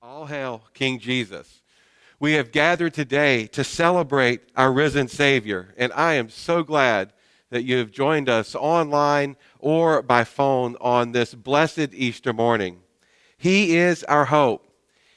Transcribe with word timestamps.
All 0.00 0.26
hail 0.26 0.62
King 0.74 1.00
Jesus. 1.00 1.60
We 2.20 2.34
have 2.34 2.52
gathered 2.52 2.94
today 2.94 3.48
to 3.48 3.64
celebrate 3.64 4.42
our 4.54 4.72
risen 4.72 5.08
Savior, 5.08 5.74
and 5.76 5.92
I 5.92 6.14
am 6.14 6.28
so 6.28 6.62
glad 6.62 7.12
that 7.50 7.64
you 7.64 7.78
have 7.78 7.90
joined 7.90 8.28
us 8.28 8.54
online 8.54 9.36
or 9.58 10.00
by 10.02 10.22
phone 10.22 10.76
on 10.80 11.10
this 11.10 11.34
blessed 11.34 11.92
Easter 11.92 12.32
morning. 12.32 12.78
He 13.36 13.76
is 13.76 14.04
our 14.04 14.26
hope, 14.26 14.68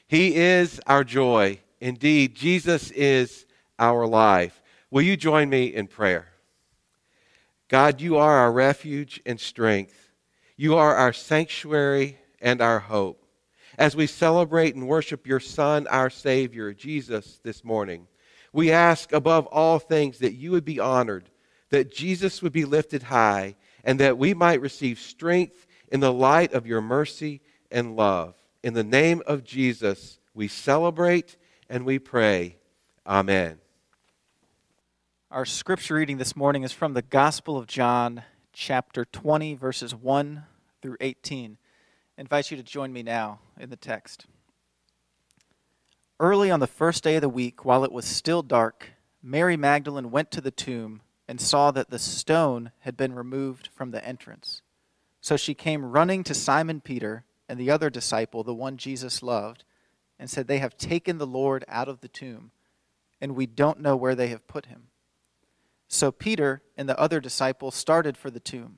He 0.08 0.36
is 0.36 0.82
our 0.88 1.04
joy. 1.04 1.60
Indeed, 1.80 2.34
Jesus 2.34 2.90
is 2.90 3.46
our 3.78 4.08
life. 4.08 4.64
Will 4.90 5.04
you 5.04 5.16
join 5.16 5.50
me 5.50 5.66
in 5.66 5.86
prayer? 5.86 6.30
God, 7.68 8.02
you 8.02 8.18
are 8.18 8.38
our 8.38 8.52
refuge 8.52 9.22
and 9.28 9.40
strength. 9.40 10.10
You 10.58 10.76
are 10.76 10.96
our 10.96 11.14
sanctuary 11.14 12.18
and 12.40 12.62
our 12.62 12.80
hope 12.80 13.21
as 13.82 13.96
we 13.96 14.06
celebrate 14.06 14.76
and 14.76 14.88
worship 14.88 15.26
your 15.26 15.40
Son, 15.40 15.88
our 15.88 16.12
Savior, 16.12 16.72
Jesus, 16.72 17.40
this 17.42 17.64
morning. 17.64 18.06
We 18.54 18.70
ask 18.72 19.12
above 19.12 19.48
all 19.48 19.80
things 19.80 20.20
that 20.20 20.36
you 20.36 20.52
would 20.52 20.64
be 20.64 20.80
honored, 20.80 21.32
that 21.72 21.92
Jesus 21.92 22.44
would 22.44 22.52
be 22.52 22.64
lifted 22.64 23.02
high, 23.02 23.56
and 23.84 24.00
that 24.00 24.20
we 24.20 24.36
might 24.36 24.62
receive 24.62 25.00
strength 25.00 25.66
in 25.92 26.00
the 26.00 26.14
light 26.14 26.54
of 26.54 26.68
your 26.68 26.80
mercy 26.80 27.42
and 27.72 27.96
love. 27.96 28.36
In 28.62 28.76
the 28.76 28.84
name 28.84 29.24
of 29.26 29.44
Jesus, 29.44 30.20
we 30.36 30.48
celebrate 30.48 31.36
and 31.68 31.84
we 31.84 31.98
pray. 31.98 32.58
Amen. 33.08 33.58
Our 35.32 35.46
scripture 35.46 35.96
reading 35.96 36.20
this 36.20 36.36
morning 36.36 36.62
is 36.62 36.72
from 36.72 36.94
the 36.94 37.02
Gospel 37.02 37.58
of 37.58 37.66
John, 37.66 38.22
chapter 38.54 39.06
20, 39.06 39.56
verses 39.56 39.96
1 39.96 40.44
through 40.84 40.98
18 41.02 41.58
invite 42.22 42.52
you 42.52 42.58
to 42.58 42.62
join 42.62 42.94
me 42.94 43.02
now 43.02 43.40
in 43.60 43.72
the 43.72 43.76
text. 43.76 44.28
Early 46.20 46.52
on 46.52 46.60
the 46.60 46.68
first 46.68 47.04
day 47.04 47.16
of 47.16 47.22
the 47.22 47.28
week, 47.28 47.66
while 47.66 47.84
it 47.84 47.92
was 47.92 48.06
still 48.06 48.44
dark, 48.44 48.92
Mary 49.24 49.58
Magdalene 49.58 50.12
went 50.12 50.30
to 50.30 50.40
the 50.40 50.52
tomb 50.52 51.02
and 51.28 51.42
saw 51.42 51.72
that 51.72 51.90
the 51.90 51.98
stone 51.98 52.74
had 52.82 52.96
been 52.96 53.16
removed 53.16 53.70
from 53.74 53.90
the 53.90 54.06
entrance. 54.06 54.62
So 55.20 55.36
she 55.36 55.56
came 55.56 55.84
running 55.84 56.24
to 56.26 56.36
Simon 56.36 56.80
Peter 56.80 57.26
and 57.50 57.60
the 57.60 57.72
other 57.72 57.90
disciple, 57.90 58.44
the 58.44 58.54
one 58.54 58.78
Jesus 58.78 59.24
loved, 59.24 59.64
and 60.20 60.30
said, 60.30 60.46
They 60.46 60.60
have 60.60 60.78
taken 60.78 61.18
the 61.18 61.26
Lord 61.26 61.66
out 61.68 61.90
of 61.90 62.02
the 62.02 62.08
tomb, 62.08 62.52
and 63.20 63.36
we 63.36 63.48
don't 63.48 63.80
know 63.80 63.96
where 63.96 64.14
they 64.14 64.28
have 64.28 64.48
put 64.48 64.68
him. 64.68 64.90
So 65.88 66.12
Peter 66.12 66.62
and 66.78 66.88
the 66.88 67.00
other 67.00 67.20
disciple 67.20 67.72
started 67.72 68.16
for 68.16 68.30
the 68.30 68.40
tomb. 68.40 68.78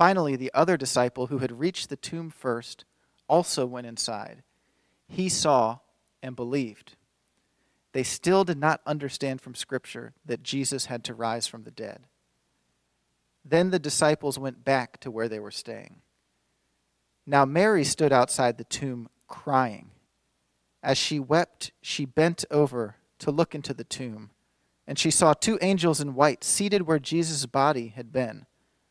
Finally, 0.00 0.34
the 0.34 0.50
other 0.54 0.78
disciple 0.78 1.26
who 1.26 1.40
had 1.40 1.60
reached 1.60 1.90
the 1.90 1.96
tomb 1.96 2.30
first 2.30 2.86
also 3.28 3.66
went 3.66 3.86
inside. 3.86 4.42
He 5.06 5.28
saw 5.28 5.80
and 6.22 6.34
believed. 6.34 6.96
They 7.92 8.02
still 8.02 8.42
did 8.42 8.56
not 8.56 8.80
understand 8.86 9.42
from 9.42 9.54
Scripture 9.54 10.14
that 10.24 10.42
Jesus 10.42 10.86
had 10.86 11.04
to 11.04 11.12
rise 11.12 11.46
from 11.46 11.64
the 11.64 11.70
dead. 11.70 12.04
Then 13.44 13.68
the 13.68 13.78
disciples 13.78 14.38
went 14.38 14.64
back 14.64 14.98
to 15.00 15.10
where 15.10 15.28
they 15.28 15.38
were 15.38 15.50
staying. 15.50 15.96
Now 17.26 17.44
Mary 17.44 17.84
stood 17.84 18.10
outside 18.10 18.56
the 18.56 18.64
tomb 18.64 19.10
crying. 19.28 19.90
As 20.82 20.96
she 20.96 21.20
wept, 21.20 21.72
she 21.82 22.06
bent 22.06 22.46
over 22.50 22.96
to 23.18 23.30
look 23.30 23.54
into 23.54 23.74
the 23.74 23.84
tomb, 23.84 24.30
and 24.86 24.98
she 24.98 25.10
saw 25.10 25.34
two 25.34 25.58
angels 25.60 26.00
in 26.00 26.14
white 26.14 26.42
seated 26.42 26.86
where 26.86 26.98
Jesus' 26.98 27.44
body 27.44 27.88
had 27.88 28.10
been 28.10 28.46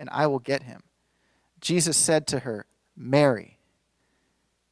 and 0.00 0.08
I 0.10 0.26
will 0.26 0.40
get 0.40 0.64
him. 0.64 0.82
Jesus 1.60 1.96
said 1.96 2.26
to 2.28 2.40
her, 2.40 2.66
Mary. 2.96 3.58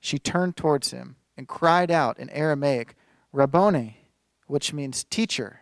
She 0.00 0.18
turned 0.18 0.56
towards 0.56 0.90
him 0.90 1.16
and 1.36 1.46
cried 1.46 1.90
out 1.90 2.18
in 2.18 2.30
Aramaic, 2.30 2.96
Rabboni, 3.32 4.08
which 4.46 4.72
means 4.72 5.04
teacher. 5.04 5.60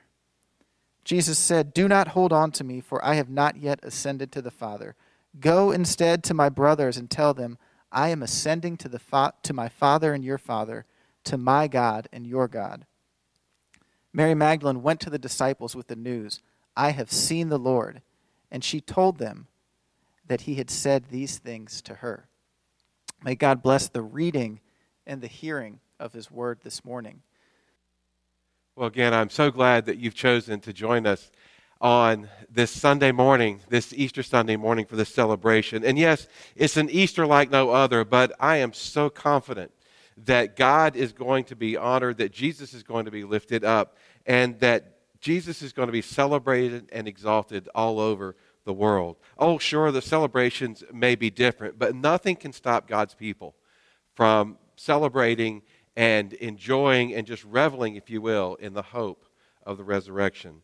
Jesus 1.05 1.39
said, 1.39 1.75
Do 1.75 1.89
not 1.89 2.09
hold 2.09 2.33
on 2.33 2.53
to 2.53 2.65
me, 2.65 2.81
for 2.81 3.05
I 3.05 3.15
have 3.15 3.29
not 3.29 3.57
yet 3.57 3.81
ascended 3.83 4.31
to 4.33 4.43
the 4.43 4.51
Father. 4.51 4.95
Go 5.41 5.73
instead 5.73 6.23
to 6.25 6.35
my 6.35 6.49
brothers 6.49 6.97
and 6.97 7.11
tell 7.11 7.35
them, 7.35 7.59
I 7.91 8.09
am 8.09 8.23
ascending 8.23 8.77
to, 8.79 8.89
the 8.89 8.99
fa- 8.99 9.35
to 9.43 9.53
my 9.53 9.69
Father 9.69 10.13
and 10.15 10.25
your 10.25 10.39
Father, 10.39 10.87
to 11.25 11.37
my 11.37 11.67
God 11.67 12.09
and 12.13 12.27
your 12.27 12.47
God. 12.47 12.87
Mary 14.13 14.35
Magdalene 14.35 14.83
went 14.83 15.01
to 15.01 15.11
the 15.11 15.19
disciples 15.19 15.75
with 15.75 15.89
the 15.89 15.97
news, 15.97 16.41
I 16.77 16.91
have 16.91 17.11
seen 17.11 17.49
the 17.49 17.59
Lord. 17.59 18.03
And 18.51 18.63
she 18.63 18.81
told 18.81 19.19
them 19.19 19.49
that 20.29 20.43
he 20.43 20.57
had 20.57 20.71
said 20.71 21.07
these 21.11 21.39
things 21.39 21.81
to 21.83 21.95
her. 21.97 22.29
May 23.23 23.35
God 23.35 23.63
bless 23.63 23.89
the 23.89 24.03
reading 24.03 24.61
and 25.07 25.21
the 25.21 25.27
hearing 25.27 25.81
of 25.99 26.13
his 26.13 26.31
word 26.31 26.61
this 26.63 26.85
morning. 26.85 27.23
Well, 28.75 28.89
again, 28.89 29.15
I'm 29.15 29.31
so 29.31 29.51
glad 29.51 29.87
that 29.87 29.99
you've 29.99 30.15
chosen 30.15 30.61
to 30.61 30.73
join 30.73 31.07
us 31.07 31.31
on 31.81 32.29
this 32.51 32.71
Sunday 32.71 33.13
morning, 33.13 33.61
this 33.69 33.93
Easter 33.93 34.23
Sunday 34.23 34.57
morning 34.57 34.87
for 34.87 34.97
this 34.97 35.09
celebration. 35.09 35.85
And 35.85 35.99
yes, 35.99 36.27
it's 36.55 36.77
an 36.77 36.91
Easter 36.91 37.27
like 37.27 37.51
no 37.51 37.71
other, 37.71 38.05
but 38.05 38.33
I 38.41 38.57
am 38.57 38.73
so 38.73 39.09
confident 39.09 39.73
that 40.25 40.57
God 40.57 40.97
is 40.97 41.13
going 41.13 41.45
to 41.45 41.57
be 41.57 41.77
honored, 41.77 42.19
that 42.19 42.33
Jesus 42.33 42.73
is 42.75 42.83
going 42.83 43.05
to 43.05 43.11
be 43.11 43.25
lifted 43.25 43.65
up, 43.65 43.97
and 44.25 44.59
that 44.61 44.97
Jesus 45.21 45.63
is 45.63 45.73
going 45.73 45.89
to 45.89 45.93
be 45.93 46.03
celebrated 46.03 46.89
and 46.93 47.07
exalted 47.09 47.69
all 47.75 47.99
over 48.01 48.37
the 48.67 48.75
world. 48.75 49.17
Oh, 49.39 49.57
sure, 49.57 49.91
the 49.91 50.03
celebrations 50.03 50.85
may 50.93 51.15
be 51.15 51.31
different, 51.31 51.79
but 51.79 51.95
nothing 51.95 52.37
can 52.37 52.53
stop 52.53 52.87
God's 52.87 53.15
people 53.15 53.55
from 54.15 54.59
celebrating 54.77 55.63
and 55.97 56.35
enjoying 56.35 57.15
and 57.15 57.27
just 57.27 57.45
reveling, 57.45 57.97
if 57.97 58.11
you 58.11 58.21
will, 58.21 58.57
in 58.57 58.75
the 58.75 58.83
hope 58.83 59.25
of 59.65 59.79
the 59.79 59.85
resurrection. 59.85 60.63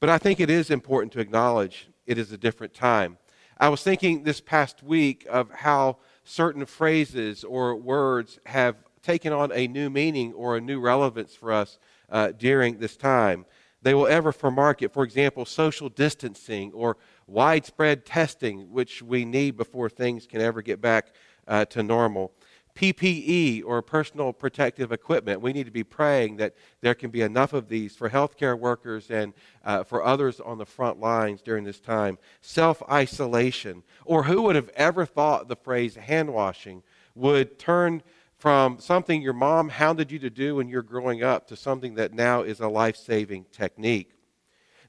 But 0.00 0.10
I 0.10 0.18
think 0.18 0.40
it 0.40 0.50
is 0.50 0.70
important 0.70 1.12
to 1.14 1.20
acknowledge 1.20 1.88
it 2.04 2.18
is 2.18 2.32
a 2.32 2.36
different 2.36 2.74
time. 2.74 3.16
I 3.58 3.70
was 3.70 3.82
thinking 3.82 4.24
this 4.24 4.40
past 4.40 4.82
week 4.82 5.26
of 5.30 5.50
how 5.50 5.96
certain 6.24 6.66
phrases 6.66 7.44
or 7.44 7.76
words 7.76 8.38
have 8.44 8.76
taken 9.02 9.32
on 9.32 9.52
a 9.52 9.68
new 9.68 9.88
meaning 9.88 10.34
or 10.34 10.56
a 10.56 10.60
new 10.60 10.80
relevance 10.80 11.34
for 11.34 11.52
us 11.52 11.78
uh, 12.10 12.32
during 12.32 12.78
this 12.78 12.96
time. 12.96 13.46
They 13.82 13.94
will 13.94 14.08
ever 14.08 14.32
for 14.32 14.50
market, 14.50 14.92
for 14.92 15.04
example, 15.04 15.44
social 15.44 15.88
distancing 15.88 16.72
or 16.72 16.96
widespread 17.26 18.06
testing, 18.06 18.70
which 18.70 19.02
we 19.02 19.24
need 19.24 19.56
before 19.56 19.88
things 19.88 20.26
can 20.26 20.40
ever 20.40 20.62
get 20.62 20.80
back 20.80 21.14
uh, 21.48 21.64
to 21.66 21.82
normal. 21.82 22.32
PPE 22.76 23.62
or 23.64 23.80
personal 23.80 24.32
protective 24.34 24.92
equipment. 24.92 25.40
We 25.40 25.54
need 25.54 25.64
to 25.64 25.72
be 25.72 25.82
praying 25.82 26.36
that 26.36 26.54
there 26.82 26.94
can 26.94 27.10
be 27.10 27.22
enough 27.22 27.54
of 27.54 27.68
these 27.68 27.96
for 27.96 28.10
healthcare 28.10 28.58
workers 28.58 29.10
and 29.10 29.32
uh, 29.64 29.82
for 29.82 30.04
others 30.04 30.40
on 30.40 30.58
the 30.58 30.66
front 30.66 31.00
lines 31.00 31.40
during 31.40 31.64
this 31.64 31.80
time. 31.80 32.18
Self 32.42 32.82
isolation. 32.90 33.82
Or 34.04 34.24
who 34.24 34.42
would 34.42 34.56
have 34.56 34.68
ever 34.74 35.06
thought 35.06 35.48
the 35.48 35.56
phrase 35.56 35.96
hand 35.96 36.32
washing 36.32 36.82
would 37.14 37.58
turn 37.58 38.02
from 38.36 38.78
something 38.78 39.22
your 39.22 39.32
mom 39.32 39.70
hounded 39.70 40.12
you 40.12 40.18
to 40.18 40.28
do 40.28 40.56
when 40.56 40.68
you're 40.68 40.82
growing 40.82 41.22
up 41.22 41.46
to 41.48 41.56
something 41.56 41.94
that 41.94 42.12
now 42.12 42.42
is 42.42 42.60
a 42.60 42.68
life 42.68 42.96
saving 42.96 43.46
technique? 43.50 44.15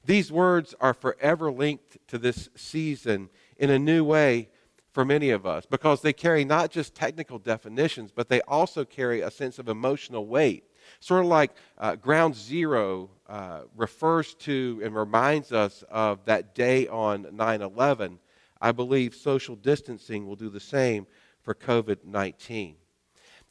These 0.08 0.32
words 0.32 0.74
are 0.80 0.94
forever 0.94 1.52
linked 1.52 1.98
to 2.08 2.16
this 2.16 2.48
season 2.56 3.28
in 3.58 3.68
a 3.68 3.78
new 3.78 4.02
way 4.02 4.48
for 4.90 5.04
many 5.04 5.28
of 5.28 5.44
us 5.44 5.66
because 5.66 6.00
they 6.00 6.14
carry 6.14 6.46
not 6.46 6.70
just 6.70 6.94
technical 6.94 7.38
definitions, 7.38 8.10
but 8.10 8.30
they 8.30 8.40
also 8.48 8.86
carry 8.86 9.20
a 9.20 9.30
sense 9.30 9.58
of 9.58 9.68
emotional 9.68 10.26
weight. 10.26 10.64
Sort 11.00 11.24
of 11.24 11.26
like 11.26 11.50
uh, 11.76 11.96
Ground 11.96 12.34
Zero 12.34 13.10
uh, 13.28 13.64
refers 13.76 14.32
to 14.36 14.80
and 14.82 14.94
reminds 14.94 15.52
us 15.52 15.84
of 15.90 16.24
that 16.24 16.54
day 16.54 16.88
on 16.88 17.26
9 17.30 17.60
11. 17.60 18.18
I 18.62 18.72
believe 18.72 19.14
social 19.14 19.56
distancing 19.56 20.26
will 20.26 20.36
do 20.36 20.48
the 20.48 20.58
same 20.58 21.06
for 21.42 21.52
COVID 21.54 22.06
19. 22.06 22.76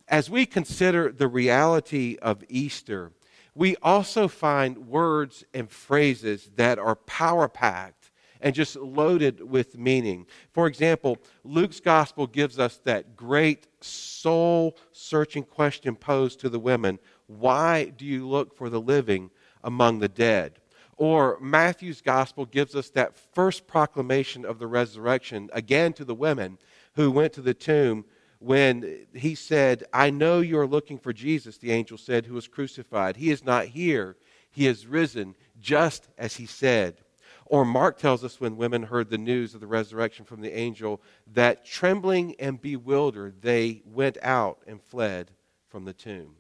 As 0.07 0.27
we 0.27 0.47
consider 0.47 1.11
the 1.11 1.27
reality 1.27 2.17
of 2.19 2.43
Easter, 2.49 3.11
we 3.57 3.75
also 3.81 4.27
find 4.27 4.77
words 4.87 5.43
and 5.51 5.69
phrases 5.69 6.51
that 6.57 6.77
are 6.77 6.95
power 6.95 7.47
packed 7.47 8.11
and 8.39 8.53
just 8.53 8.75
loaded 8.75 9.41
with 9.41 9.79
meaning. 9.79 10.27
For 10.53 10.67
example, 10.67 11.17
Luke's 11.43 11.79
gospel 11.79 12.27
gives 12.27 12.59
us 12.59 12.79
that 12.83 13.15
great 13.15 13.65
soul 13.81 14.77
searching 14.91 15.43
question 15.43 15.95
posed 15.95 16.39
to 16.41 16.49
the 16.49 16.59
women 16.59 16.99
Why 17.25 17.85
do 17.85 18.05
you 18.05 18.27
look 18.27 18.55
for 18.55 18.69
the 18.69 18.79
living 18.79 19.31
among 19.63 19.99
the 19.99 20.07
dead? 20.07 20.59
Or 20.95 21.39
Matthew's 21.41 22.01
gospel 22.01 22.45
gives 22.45 22.75
us 22.75 22.89
that 22.91 23.17
first 23.33 23.65
proclamation 23.65 24.45
of 24.45 24.59
the 24.59 24.67
resurrection, 24.67 25.49
again 25.51 25.93
to 25.93 26.05
the 26.05 26.15
women 26.15 26.59
who 26.93 27.09
went 27.09 27.33
to 27.33 27.41
the 27.41 27.55
tomb 27.55 28.05
when 28.39 29.07
he 29.13 29.35
said, 29.35 29.83
I 29.93 30.09
know 30.09 30.41
you 30.41 30.59
are 30.59 30.67
looking 30.67 30.97
for 30.97 31.13
Jesus, 31.13 31.57
the 31.57 31.71
angel 31.71 31.97
said, 31.97 32.25
who 32.25 32.35
was 32.35 32.47
crucified. 32.47 33.17
He 33.17 33.31
is 33.31 33.43
not 33.43 33.65
here, 33.65 34.15
he 34.49 34.65
has 34.65 34.87
risen, 34.87 35.35
just 35.59 36.07
as 36.17 36.35
he 36.35 36.45
said. 36.45 36.97
Or 37.45 37.63
Mark 37.63 37.97
tells 37.97 38.23
us 38.23 38.41
when 38.41 38.57
women 38.57 38.83
heard 38.83 39.09
the 39.09 39.17
news 39.17 39.53
of 39.53 39.61
the 39.61 39.67
resurrection 39.67 40.25
from 40.25 40.41
the 40.41 40.57
angel 40.57 41.01
that 41.33 41.65
trembling 41.65 42.35
and 42.39 42.61
bewildered, 42.61 43.41
they 43.41 43.81
went 43.85 44.17
out 44.21 44.59
and 44.67 44.81
fled 44.81 45.31
from 45.69 45.85
the 45.85 45.93
tomb. 45.93 46.35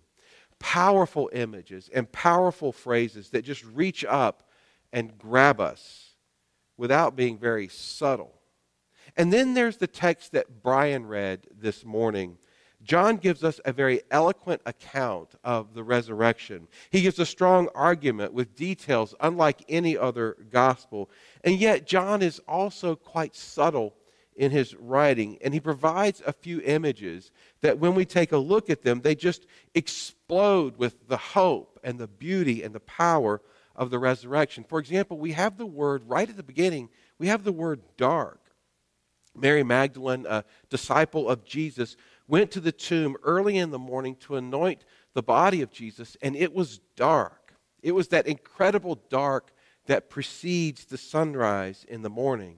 Powerful 0.59 1.29
images 1.33 1.89
and 1.93 2.11
powerful 2.11 2.71
phrases 2.71 3.29
that 3.29 3.43
just 3.43 3.63
reach 3.65 4.03
up 4.03 4.49
and 4.91 5.17
grab 5.17 5.61
us 5.61 6.11
without 6.75 7.15
being 7.15 7.37
very 7.37 7.67
subtle. 7.67 8.36
And 9.17 9.33
then 9.33 9.55
there's 9.55 9.77
the 9.77 9.87
text 9.87 10.33
that 10.33 10.61
Brian 10.61 11.07
read 11.07 11.47
this 11.59 11.83
morning. 11.83 12.37
John 12.83 13.17
gives 13.17 13.43
us 13.43 13.59
a 13.65 13.73
very 13.73 14.01
eloquent 14.11 14.61
account 14.67 15.33
of 15.43 15.73
the 15.73 15.83
resurrection. 15.83 16.67
He 16.91 17.01
gives 17.01 17.17
a 17.17 17.25
strong 17.25 17.67
argument 17.73 18.31
with 18.31 18.55
details 18.55 19.15
unlike 19.19 19.65
any 19.67 19.97
other 19.97 20.37
gospel. 20.51 21.09
And 21.43 21.57
yet, 21.57 21.87
John 21.87 22.21
is 22.21 22.39
also 22.47 22.95
quite 22.95 23.35
subtle 23.35 23.95
in 24.35 24.51
his 24.51 24.75
writing, 24.75 25.39
and 25.41 25.51
he 25.51 25.59
provides 25.59 26.21
a 26.23 26.31
few 26.31 26.61
images 26.61 27.31
that 27.61 27.79
when 27.79 27.95
we 27.95 28.05
take 28.05 28.31
a 28.31 28.37
look 28.37 28.69
at 28.69 28.83
them, 28.83 29.01
they 29.01 29.15
just 29.15 29.47
explode 29.73 30.77
with 30.77 31.07
the 31.07 31.17
hope 31.17 31.79
and 31.83 31.97
the 31.97 32.07
beauty 32.07 32.61
and 32.61 32.75
the 32.75 32.79
power 32.81 33.41
of 33.75 33.89
the 33.89 33.97
resurrection. 33.97 34.63
For 34.63 34.77
example, 34.77 35.17
we 35.17 35.31
have 35.31 35.57
the 35.57 35.65
word 35.65 36.03
right 36.05 36.29
at 36.29 36.37
the 36.37 36.43
beginning, 36.43 36.89
we 37.17 37.27
have 37.27 37.43
the 37.43 37.51
word 37.51 37.81
dark. 37.97 38.39
Mary 39.37 39.63
Magdalene, 39.63 40.25
a 40.27 40.43
disciple 40.69 41.29
of 41.29 41.45
Jesus, 41.45 41.95
went 42.27 42.51
to 42.51 42.59
the 42.59 42.71
tomb 42.71 43.15
early 43.23 43.57
in 43.57 43.71
the 43.71 43.79
morning 43.79 44.15
to 44.17 44.35
anoint 44.35 44.83
the 45.13 45.23
body 45.23 45.61
of 45.61 45.71
Jesus, 45.71 46.17
and 46.21 46.35
it 46.35 46.53
was 46.53 46.79
dark. 46.95 47.53
It 47.81 47.93
was 47.93 48.09
that 48.09 48.27
incredible 48.27 48.99
dark 49.09 49.51
that 49.85 50.09
precedes 50.09 50.85
the 50.85 50.97
sunrise 50.97 51.85
in 51.87 52.01
the 52.01 52.09
morning. 52.09 52.57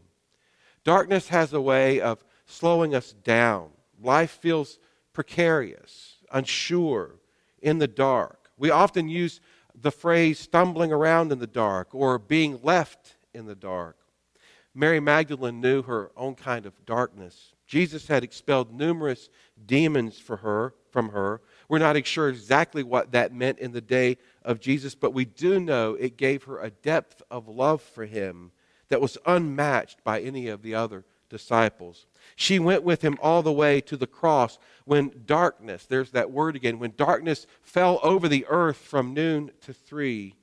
Darkness 0.83 1.27
has 1.29 1.53
a 1.53 1.61
way 1.61 2.01
of 2.01 2.23
slowing 2.45 2.95
us 2.95 3.13
down. 3.13 3.69
Life 4.01 4.31
feels 4.31 4.79
precarious, 5.13 6.15
unsure, 6.31 7.19
in 7.61 7.77
the 7.77 7.87
dark. 7.87 8.49
We 8.57 8.71
often 8.71 9.07
use 9.07 9.39
the 9.75 9.91
phrase 9.91 10.39
stumbling 10.39 10.91
around 10.91 11.31
in 11.31 11.39
the 11.39 11.47
dark 11.47 11.93
or 11.93 12.17
being 12.17 12.59
left 12.63 13.17
in 13.33 13.45
the 13.45 13.55
dark. 13.55 13.98
Mary 14.75 14.99
Magdalene 14.99 15.61
knew 15.61 15.81
her 15.83 16.11
own 16.15 16.35
kind 16.35 16.65
of 16.65 16.85
darkness. 16.85 17.53
Jesus 17.65 18.07
had 18.07 18.23
expelled 18.23 18.73
numerous 18.73 19.29
demons 19.65 20.17
for 20.17 20.37
her, 20.37 20.73
from 20.91 21.09
her. 21.09 21.41
We're 21.67 21.79
not 21.79 22.05
sure 22.05 22.29
exactly 22.29 22.83
what 22.83 23.11
that 23.11 23.33
meant 23.33 23.59
in 23.59 23.71
the 23.71 23.81
day 23.81 24.17
of 24.43 24.59
Jesus, 24.59 24.95
but 24.95 25.13
we 25.13 25.25
do 25.25 25.59
know 25.59 25.93
it 25.95 26.17
gave 26.17 26.43
her 26.43 26.59
a 26.59 26.71
depth 26.71 27.21
of 27.29 27.47
love 27.47 27.81
for 27.81 28.05
him 28.05 28.51
that 28.89 29.01
was 29.01 29.17
unmatched 29.25 30.03
by 30.03 30.21
any 30.21 30.47
of 30.47 30.61
the 30.61 30.75
other 30.75 31.05
disciples. 31.29 32.07
She 32.35 32.57
went 32.57 32.83
with 32.83 33.03
him 33.03 33.17
all 33.21 33.43
the 33.43 33.51
way 33.51 33.81
to 33.81 33.95
the 33.95 34.07
cross 34.07 34.57
when 34.85 35.23
darkness, 35.25 35.85
there's 35.85 36.11
that 36.11 36.31
word 36.31 36.55
again, 36.55 36.79
when 36.79 36.93
darkness 36.97 37.45
fell 37.61 37.99
over 38.01 38.27
the 38.27 38.45
earth 38.49 38.77
from 38.77 39.13
noon 39.13 39.51
to 39.61 39.73
three 39.73 40.35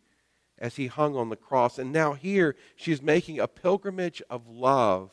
as 0.59 0.77
he 0.77 0.87
hung 0.87 1.17
on 1.17 1.29
the 1.29 1.37
cross. 1.37 1.79
And 1.79 1.93
now 1.93 2.15
here 2.15 2.57
she's 2.75 3.03
making 3.03 3.39
a 3.39 3.49
pilgrimage 3.49 4.23
of 4.31 4.49
love 4.49 5.11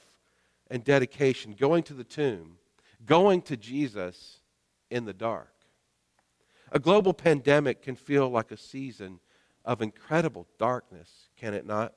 and 0.69 0.83
dedication, 0.83 1.55
going 1.59 1.83
to 1.83 1.93
the 1.93 2.03
tomb, 2.03 2.57
going 3.05 3.41
to 3.43 3.57
Jesus 3.57 4.39
in 4.89 5.05
the 5.05 5.13
dark. 5.13 5.53
A 6.71 6.79
global 6.79 7.13
pandemic 7.13 7.81
can 7.81 7.95
feel 7.95 8.29
like 8.29 8.51
a 8.51 8.57
season 8.57 9.19
of 9.63 9.81
incredible 9.81 10.47
darkness, 10.57 11.29
can 11.37 11.53
it 11.53 11.65
not? 11.65 11.93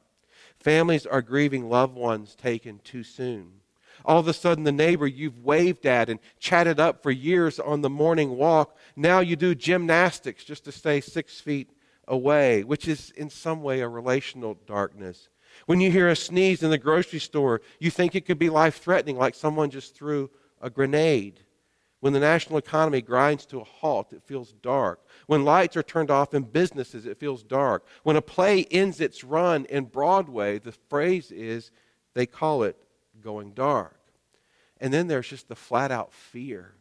Families 0.59 1.07
are 1.07 1.23
grieving 1.23 1.69
loved 1.69 1.95
ones 1.95 2.35
taken 2.35 2.81
too 2.85 3.03
soon. 3.03 3.53
All 4.05 4.19
of 4.19 4.29
a 4.29 4.35
sudden, 4.35 4.65
the 4.65 4.73
neighbor 4.73 5.07
you've 5.07 5.43
waved 5.43 5.87
at 5.87 6.11
and 6.11 6.21
chatted 6.39 6.79
up 6.79 7.03
for 7.03 7.11
years 7.11 7.59
on 7.59 7.81
the 7.81 7.91
morning 7.91 8.37
walk, 8.37 8.77
now 8.95 9.21
you 9.21 9.37
do 9.37 9.55
gymnastics 9.55 10.45
just 10.45 10.65
to 10.65 10.73
stay 10.73 11.01
six 11.01 11.41
feet 11.41 11.71
away, 12.09 12.63
which 12.65 12.89
is 12.89 13.11
in 13.17 13.31
some 13.31 13.63
way 13.63 13.81
a 13.81 13.89
relational 13.89 14.57
darkness. 14.67 15.29
When 15.67 15.81
you 15.81 15.91
hear 15.91 16.09
a 16.09 16.17
sneeze 16.17 16.63
in 16.63 16.71
the 16.71 16.79
grocery 16.79 17.19
store, 17.19 17.63
you 17.81 17.91
think 17.91 18.15
it 18.15 18.27
could 18.27 18.39
be 18.39 18.51
life 18.51 18.77
threatening, 18.83 19.17
like 19.17 19.35
someone 19.35 19.71
just 19.71 19.95
threw 19.95 20.31
a 20.61 20.71
grenade. 20.71 21.41
When 22.01 22.13
the 22.13 22.21
national 22.21 22.59
economy 22.59 23.01
grinds 23.01 23.47
to 23.47 23.61
a 23.61 23.65
halt, 23.65 24.13
it 24.13 24.23
feels 24.23 24.53
dark. 24.53 25.01
When 25.27 25.45
lights 25.45 25.77
are 25.77 25.83
turned 25.83 26.11
off 26.11 26.35
in 26.35 26.43
businesses, 26.43 27.07
it 27.07 27.19
feels 27.19 27.43
dark. 27.43 27.87
When 28.03 28.17
a 28.17 28.23
play 28.23 28.65
ends 28.71 29.01
its 29.01 29.25
run 29.25 29.65
in 29.65 29.85
Broadway, 29.85 30.59
the 30.59 30.73
phrase 30.73 31.31
is 31.31 31.71
they 32.15 32.27
call 32.27 32.63
it 32.63 32.77
going 33.21 33.53
dark. 33.53 33.99
And 34.79 34.93
then 34.93 35.07
there's 35.07 35.29
just 35.29 35.49
the 35.49 35.57
flat 35.57 35.91
out 35.91 36.13
fear 36.13 36.75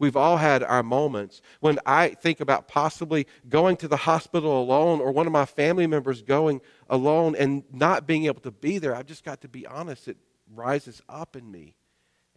We've 0.00 0.16
all 0.16 0.38
had 0.38 0.62
our 0.62 0.82
moments 0.82 1.42
when 1.60 1.78
I 1.84 2.08
think 2.08 2.40
about 2.40 2.66
possibly 2.66 3.26
going 3.50 3.76
to 3.76 3.86
the 3.86 3.98
hospital 3.98 4.60
alone 4.60 4.98
or 4.98 5.12
one 5.12 5.26
of 5.26 5.32
my 5.32 5.44
family 5.44 5.86
members 5.86 6.22
going 6.22 6.62
alone 6.88 7.36
and 7.36 7.64
not 7.70 8.06
being 8.06 8.24
able 8.24 8.40
to 8.40 8.50
be 8.50 8.78
there. 8.78 8.96
I've 8.96 9.04
just 9.04 9.24
got 9.24 9.42
to 9.42 9.48
be 9.48 9.66
honest. 9.66 10.08
It 10.08 10.16
rises 10.54 11.02
up 11.06 11.36
in 11.36 11.50
me 11.50 11.76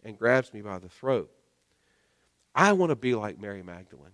and 0.04 0.18
grabs 0.18 0.52
me 0.52 0.60
by 0.60 0.78
the 0.78 0.90
throat. 0.90 1.30
I 2.54 2.72
want 2.72 2.90
to 2.90 2.96
be 2.96 3.14
like 3.14 3.40
Mary 3.40 3.62
Magdalene 3.62 4.12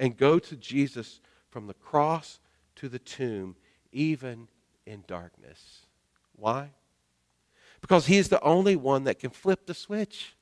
and 0.00 0.16
go 0.16 0.40
to 0.40 0.56
Jesus 0.56 1.20
from 1.50 1.68
the 1.68 1.74
cross 1.74 2.40
to 2.74 2.88
the 2.88 2.98
tomb, 2.98 3.54
even 3.92 4.48
in 4.84 5.04
darkness. 5.06 5.86
Why? 6.34 6.70
Because 7.80 8.06
he's 8.06 8.28
the 8.28 8.42
only 8.42 8.74
one 8.74 9.04
that 9.04 9.20
can 9.20 9.30
flip 9.30 9.66
the 9.66 9.74
switch 9.74 10.34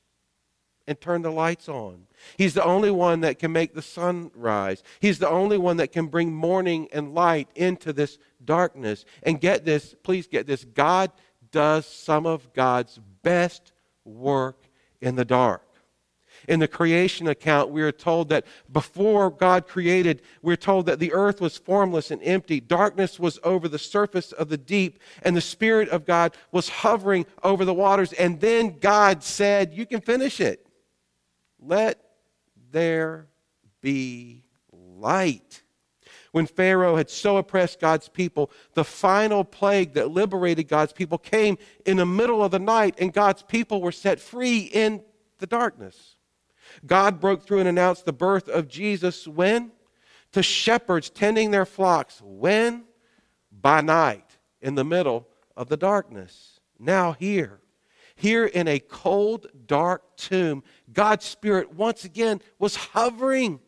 and 0.87 0.99
turn 0.99 1.21
the 1.21 1.31
lights 1.31 1.67
on. 1.67 2.07
He's 2.37 2.53
the 2.53 2.63
only 2.63 2.91
one 2.91 3.21
that 3.21 3.39
can 3.39 3.51
make 3.51 3.73
the 3.73 3.81
sun 3.81 4.31
rise. 4.33 4.81
He's 4.99 5.19
the 5.19 5.29
only 5.29 5.57
one 5.57 5.77
that 5.77 5.91
can 5.91 6.07
bring 6.07 6.33
morning 6.33 6.87
and 6.91 7.13
light 7.13 7.49
into 7.55 7.93
this 7.93 8.17
darkness. 8.43 9.05
And 9.23 9.39
get 9.39 9.65
this, 9.65 9.95
please 10.03 10.27
get 10.27 10.47
this 10.47 10.63
God 10.63 11.11
does 11.51 11.85
some 11.85 12.25
of 12.25 12.53
God's 12.53 12.99
best 13.21 13.73
work 14.05 14.63
in 15.01 15.15
the 15.15 15.25
dark. 15.25 15.63
In 16.47 16.59
the 16.59 16.67
creation 16.67 17.27
account, 17.27 17.71
we 17.71 17.81
are 17.81 17.91
told 17.91 18.29
that 18.29 18.45
before 18.71 19.29
God 19.29 19.67
created, 19.67 20.21
we're 20.41 20.55
told 20.55 20.85
that 20.85 20.99
the 20.99 21.13
earth 21.13 21.41
was 21.41 21.57
formless 21.57 22.11
and 22.11 22.21
empty. 22.23 22.59
Darkness 22.59 23.19
was 23.19 23.39
over 23.43 23.67
the 23.67 23.79
surface 23.79 24.31
of 24.31 24.49
the 24.49 24.57
deep, 24.57 24.99
and 25.23 25.35
the 25.35 25.41
Spirit 25.41 25.89
of 25.89 26.05
God 26.05 26.35
was 26.51 26.69
hovering 26.69 27.25
over 27.43 27.65
the 27.65 27.73
waters. 27.73 28.13
And 28.13 28.39
then 28.39 28.77
God 28.79 29.23
said, 29.23 29.73
You 29.73 29.85
can 29.85 30.01
finish 30.01 30.39
it. 30.39 30.66
Let 31.59 32.01
there 32.71 33.27
be 33.81 34.43
light. 34.71 35.63
When 36.31 36.45
Pharaoh 36.45 36.97
had 36.97 37.09
so 37.09 37.37
oppressed 37.37 37.79
God's 37.79 38.09
people, 38.09 38.51
the 38.73 38.83
final 38.83 39.43
plague 39.43 39.93
that 39.93 40.11
liberated 40.11 40.67
God's 40.67 40.93
people 40.93 41.17
came 41.17 41.57
in 41.85 41.97
the 41.97 42.05
middle 42.05 42.43
of 42.43 42.51
the 42.51 42.59
night, 42.59 42.95
and 42.99 43.13
God's 43.13 43.43
people 43.43 43.81
were 43.81 43.91
set 43.91 44.19
free 44.19 44.59
in 44.59 45.03
the 45.39 45.47
darkness. 45.47 46.15
God 46.85 47.19
broke 47.19 47.43
through 47.43 47.59
and 47.59 47.69
announced 47.69 48.05
the 48.05 48.13
birth 48.13 48.49
of 48.49 48.67
Jesus 48.67 49.27
when? 49.27 49.71
To 50.33 50.43
shepherds 50.43 51.09
tending 51.09 51.51
their 51.51 51.65
flocks. 51.65 52.21
When? 52.23 52.83
By 53.51 53.81
night, 53.81 54.37
in 54.61 54.75
the 54.75 54.83
middle 54.83 55.27
of 55.55 55.69
the 55.69 55.77
darkness. 55.77 56.59
Now, 56.77 57.13
here, 57.13 57.61
here 58.17 58.45
in 58.45 58.67
a 58.67 58.79
cold, 58.79 59.47
dark 59.67 60.17
tomb, 60.17 60.63
God's 60.91 61.23
Spirit 61.23 61.73
once 61.73 62.03
again 62.03 62.41
was 62.59 62.75
hovering 62.75 63.59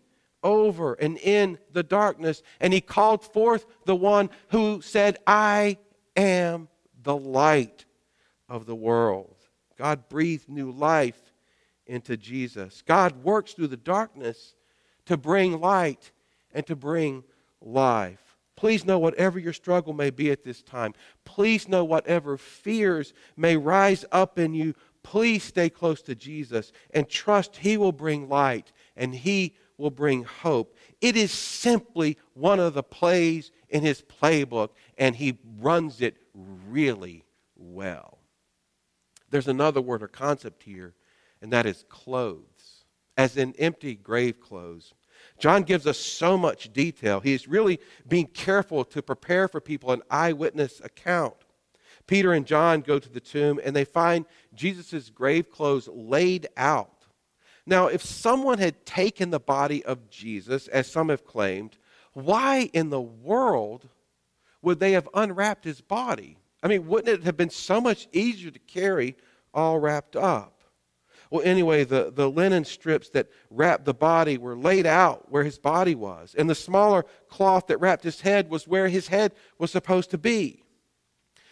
over 0.43 0.95
and 0.95 1.17
in 1.19 1.59
the 1.71 1.83
darkness, 1.83 2.41
and 2.59 2.73
he 2.73 2.81
called 2.81 3.23
forth 3.23 3.65
the 3.85 3.95
one 3.95 4.29
who 4.49 4.81
said, 4.81 5.17
I 5.27 5.77
am 6.15 6.67
the 7.01 7.15
light 7.15 7.85
of 8.47 8.65
the 8.65 8.75
world. 8.75 9.35
God 9.77 10.09
breathed 10.09 10.49
new 10.49 10.71
life 10.71 11.31
into 11.85 12.17
Jesus. 12.17 12.81
God 12.85 13.23
works 13.23 13.53
through 13.53 13.67
the 13.67 13.77
darkness 13.77 14.55
to 15.05 15.15
bring 15.15 15.59
light 15.59 16.11
and 16.53 16.65
to 16.67 16.75
bring 16.75 17.23
life. 17.61 18.28
Please 18.59 18.83
know 18.83 18.99
whatever 18.99 19.39
your 19.39 19.53
struggle 19.53 19.93
may 19.93 20.09
be 20.09 20.31
at 20.31 20.43
this 20.43 20.61
time. 20.61 20.93
Please 21.23 21.69
know 21.69 21.85
whatever 21.85 22.37
fears 22.37 23.13
may 23.37 23.55
rise 23.55 24.03
up 24.11 24.37
in 24.37 24.53
you. 24.53 24.75
Please 25.01 25.45
stay 25.45 25.69
close 25.69 26.01
to 26.01 26.13
Jesus 26.13 26.73
and 26.93 27.07
trust 27.07 27.55
He 27.55 27.77
will 27.77 27.93
bring 27.93 28.27
light 28.27 28.73
and 28.97 29.15
He 29.15 29.55
will 29.77 29.91
bring 29.91 30.25
hope. 30.25 30.75
It 30.99 31.15
is 31.15 31.31
simply 31.31 32.17
one 32.33 32.59
of 32.59 32.73
the 32.73 32.83
plays 32.83 33.49
in 33.69 33.81
His 33.81 34.01
playbook, 34.01 34.71
and 34.97 35.15
He 35.15 35.39
runs 35.61 36.01
it 36.01 36.17
really 36.33 37.23
well. 37.55 38.17
There's 39.29 39.47
another 39.47 39.79
word 39.79 40.03
or 40.03 40.09
concept 40.09 40.63
here, 40.63 40.95
and 41.41 41.53
that 41.53 41.65
is 41.65 41.85
clothes, 41.87 42.83
as 43.15 43.37
in 43.37 43.53
empty 43.57 43.95
grave 43.95 44.41
clothes. 44.41 44.93
John 45.39 45.63
gives 45.63 45.87
us 45.87 45.97
so 45.97 46.37
much 46.37 46.71
detail. 46.73 47.21
He 47.21 47.33
is 47.33 47.47
really 47.47 47.79
being 48.07 48.27
careful 48.27 48.83
to 48.85 49.01
prepare 49.01 49.47
for 49.47 49.61
people 49.61 49.91
an 49.91 50.01
eyewitness 50.09 50.81
account. 50.83 51.35
Peter 52.07 52.33
and 52.33 52.45
John 52.45 52.81
go 52.81 52.99
to 52.99 53.09
the 53.09 53.19
tomb 53.19 53.59
and 53.63 53.75
they 53.75 53.85
find 53.85 54.25
Jesus' 54.53 55.09
grave 55.09 55.49
clothes 55.49 55.87
laid 55.87 56.47
out. 56.57 57.05
Now, 57.65 57.87
if 57.87 58.01
someone 58.03 58.57
had 58.57 58.85
taken 58.85 59.29
the 59.29 59.39
body 59.39 59.85
of 59.85 60.09
Jesus, 60.09 60.67
as 60.67 60.91
some 60.91 61.09
have 61.09 61.23
claimed, 61.23 61.77
why 62.13 62.69
in 62.73 62.89
the 62.89 62.99
world 62.99 63.87
would 64.61 64.79
they 64.79 64.93
have 64.93 65.07
unwrapped 65.13 65.63
his 65.63 65.81
body? 65.81 66.37
I 66.63 66.67
mean, 66.67 66.87
wouldn't 66.87 67.19
it 67.19 67.23
have 67.25 67.37
been 67.37 67.51
so 67.51 67.79
much 67.79 68.07
easier 68.11 68.51
to 68.51 68.59
carry 68.59 69.15
all 69.53 69.79
wrapped 69.79 70.15
up? 70.15 70.58
Well, 71.29 71.43
anyway, 71.43 71.83
the, 71.83 72.11
the 72.11 72.29
linen 72.29 72.65
strips 72.65 73.09
that 73.11 73.27
wrapped 73.51 73.85
the 73.85 73.93
body 73.93 74.37
were 74.37 74.55
laid 74.55 74.87
out 74.87 75.31
where 75.31 75.43
his 75.43 75.59
body 75.59 75.93
was, 75.93 76.33
and 76.35 76.49
the 76.49 76.55
smaller 76.55 77.05
cloth 77.27 77.67
that 77.67 77.79
wrapped 77.79 78.03
his 78.03 78.21
head 78.21 78.49
was 78.49 78.67
where 78.67 78.87
his 78.87 79.07
head 79.09 79.33
was 79.59 79.71
supposed 79.71 80.09
to 80.11 80.17
be. 80.17 80.63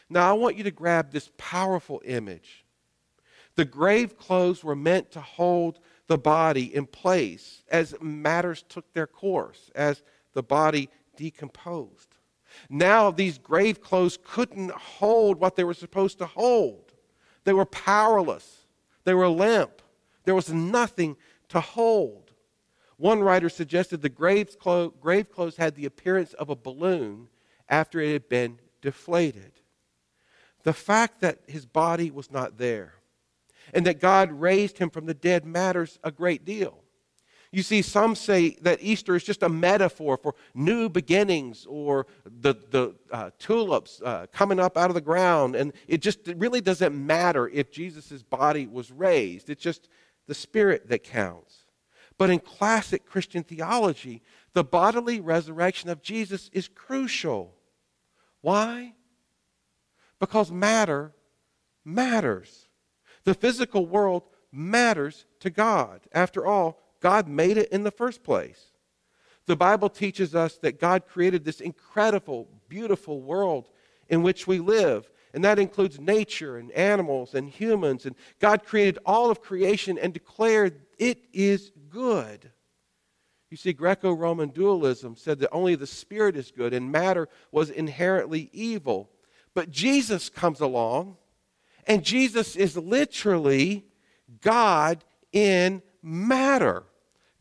Now, 0.09 0.29
I 0.29 0.33
want 0.33 0.57
you 0.57 0.63
to 0.63 0.71
grab 0.71 1.11
this 1.11 1.29
powerful 1.37 2.01
image. 2.05 2.65
The 3.55 3.65
grave 3.65 4.17
clothes 4.17 4.63
were 4.63 4.75
meant 4.75 5.11
to 5.11 5.21
hold 5.21 5.79
the 6.07 6.17
body 6.17 6.73
in 6.73 6.85
place 6.85 7.63
as 7.69 7.95
matters 8.01 8.63
took 8.67 8.91
their 8.93 9.07
course, 9.07 9.69
as 9.75 10.01
the 10.33 10.43
body 10.43 10.89
decomposed. 11.17 12.15
Now, 12.69 13.11
these 13.11 13.37
grave 13.37 13.81
clothes 13.81 14.17
couldn't 14.23 14.71
hold 14.71 15.39
what 15.39 15.55
they 15.55 15.63
were 15.63 15.73
supposed 15.73 16.17
to 16.19 16.25
hold, 16.25 16.93
they 17.43 17.53
were 17.53 17.65
powerless. 17.65 18.56
They 19.07 19.13
were 19.13 19.29
limp. 19.29 19.81
There 20.25 20.35
was 20.35 20.51
nothing 20.51 21.15
to 21.47 21.61
hold. 21.61 22.33
One 22.97 23.21
writer 23.21 23.47
suggested 23.47 24.01
the 24.01 24.09
grave 24.09 24.59
clothes 24.59 25.55
had 25.55 25.75
the 25.75 25.85
appearance 25.85 26.33
of 26.33 26.49
a 26.49 26.57
balloon 26.57 27.29
after 27.69 28.01
it 28.01 28.11
had 28.11 28.27
been 28.27 28.59
deflated. 28.81 29.61
The 30.63 30.73
fact 30.73 31.21
that 31.21 31.39
his 31.47 31.65
body 31.65 32.11
was 32.11 32.31
not 32.31 32.57
there 32.57 32.95
and 33.73 33.85
that 33.85 34.01
God 34.01 34.29
raised 34.29 34.77
him 34.77 34.89
from 34.89 35.05
the 35.05 35.13
dead 35.13 35.45
matters 35.45 35.99
a 36.03 36.11
great 36.11 36.43
deal. 36.43 36.83
You 37.51 37.63
see, 37.63 37.81
some 37.81 38.15
say 38.15 38.57
that 38.61 38.79
Easter 38.81 39.15
is 39.15 39.23
just 39.23 39.41
a 39.41 39.49
metaphor 39.49 40.17
for 40.17 40.35
new 40.53 40.89
beginnings 40.89 41.65
or 41.67 42.07
the, 42.25 42.55
the 42.71 42.95
uh, 43.11 43.31
tulips 43.39 44.01
uh, 44.03 44.27
coming 44.33 44.59
up 44.59 44.77
out 44.77 44.89
of 44.89 44.95
the 44.95 45.01
ground. 45.01 45.55
And 45.55 45.73
it 45.87 46.01
just 46.01 46.27
it 46.27 46.37
really 46.37 46.61
doesn't 46.61 46.93
matter 46.93 47.47
if 47.47 47.71
Jesus' 47.71 48.23
body 48.23 48.67
was 48.67 48.91
raised, 48.91 49.49
it's 49.49 49.63
just 49.63 49.89
the 50.27 50.35
spirit 50.35 50.89
that 50.89 51.03
counts. 51.03 51.65
But 52.17 52.29
in 52.29 52.39
classic 52.39 53.05
Christian 53.05 53.43
theology, 53.43 54.23
the 54.53 54.63
bodily 54.63 55.19
resurrection 55.19 55.89
of 55.89 56.01
Jesus 56.01 56.49
is 56.51 56.67
crucial. 56.67 57.53
Why? 58.41 58.95
Because 60.19 60.51
matter 60.51 61.13
matters. 61.85 62.67
The 63.23 63.33
physical 63.33 63.85
world 63.85 64.23
matters 64.51 65.25
to 65.39 65.49
God. 65.49 66.01
After 66.11 66.45
all, 66.45 66.79
God 66.99 67.27
made 67.27 67.57
it 67.57 67.69
in 67.71 67.83
the 67.83 67.91
first 67.91 68.23
place. 68.23 68.71
The 69.45 69.55
Bible 69.55 69.89
teaches 69.89 70.35
us 70.35 70.57
that 70.57 70.79
God 70.79 71.07
created 71.07 71.45
this 71.45 71.61
incredible, 71.61 72.47
beautiful 72.67 73.21
world 73.21 73.69
in 74.09 74.21
which 74.21 74.45
we 74.45 74.59
live. 74.59 75.09
And 75.33 75.43
that 75.43 75.59
includes 75.59 75.99
nature 75.99 76.57
and 76.57 76.71
animals 76.71 77.33
and 77.33 77.49
humans. 77.49 78.05
And 78.05 78.15
God 78.39 78.65
created 78.65 78.99
all 79.05 79.29
of 79.29 79.41
creation 79.41 79.97
and 79.97 80.13
declared 80.13 80.81
it 80.97 81.19
is 81.31 81.71
good. 81.89 82.51
You 83.49 83.55
see, 83.55 83.71
Greco 83.71 84.11
Roman 84.11 84.49
dualism 84.49 85.15
said 85.15 85.39
that 85.39 85.51
only 85.51 85.75
the 85.75 85.87
spirit 85.87 86.35
is 86.35 86.51
good 86.51 86.73
and 86.73 86.91
matter 86.91 87.29
was 87.51 87.69
inherently 87.69 88.49
evil. 88.51 89.09
But 89.53 89.71
Jesus 89.71 90.29
comes 90.29 90.59
along, 90.59 91.17
and 91.87 92.03
Jesus 92.03 92.55
is 92.55 92.75
literally 92.75 93.85
God 94.41 95.03
in 95.31 95.81
matter. 96.01 96.83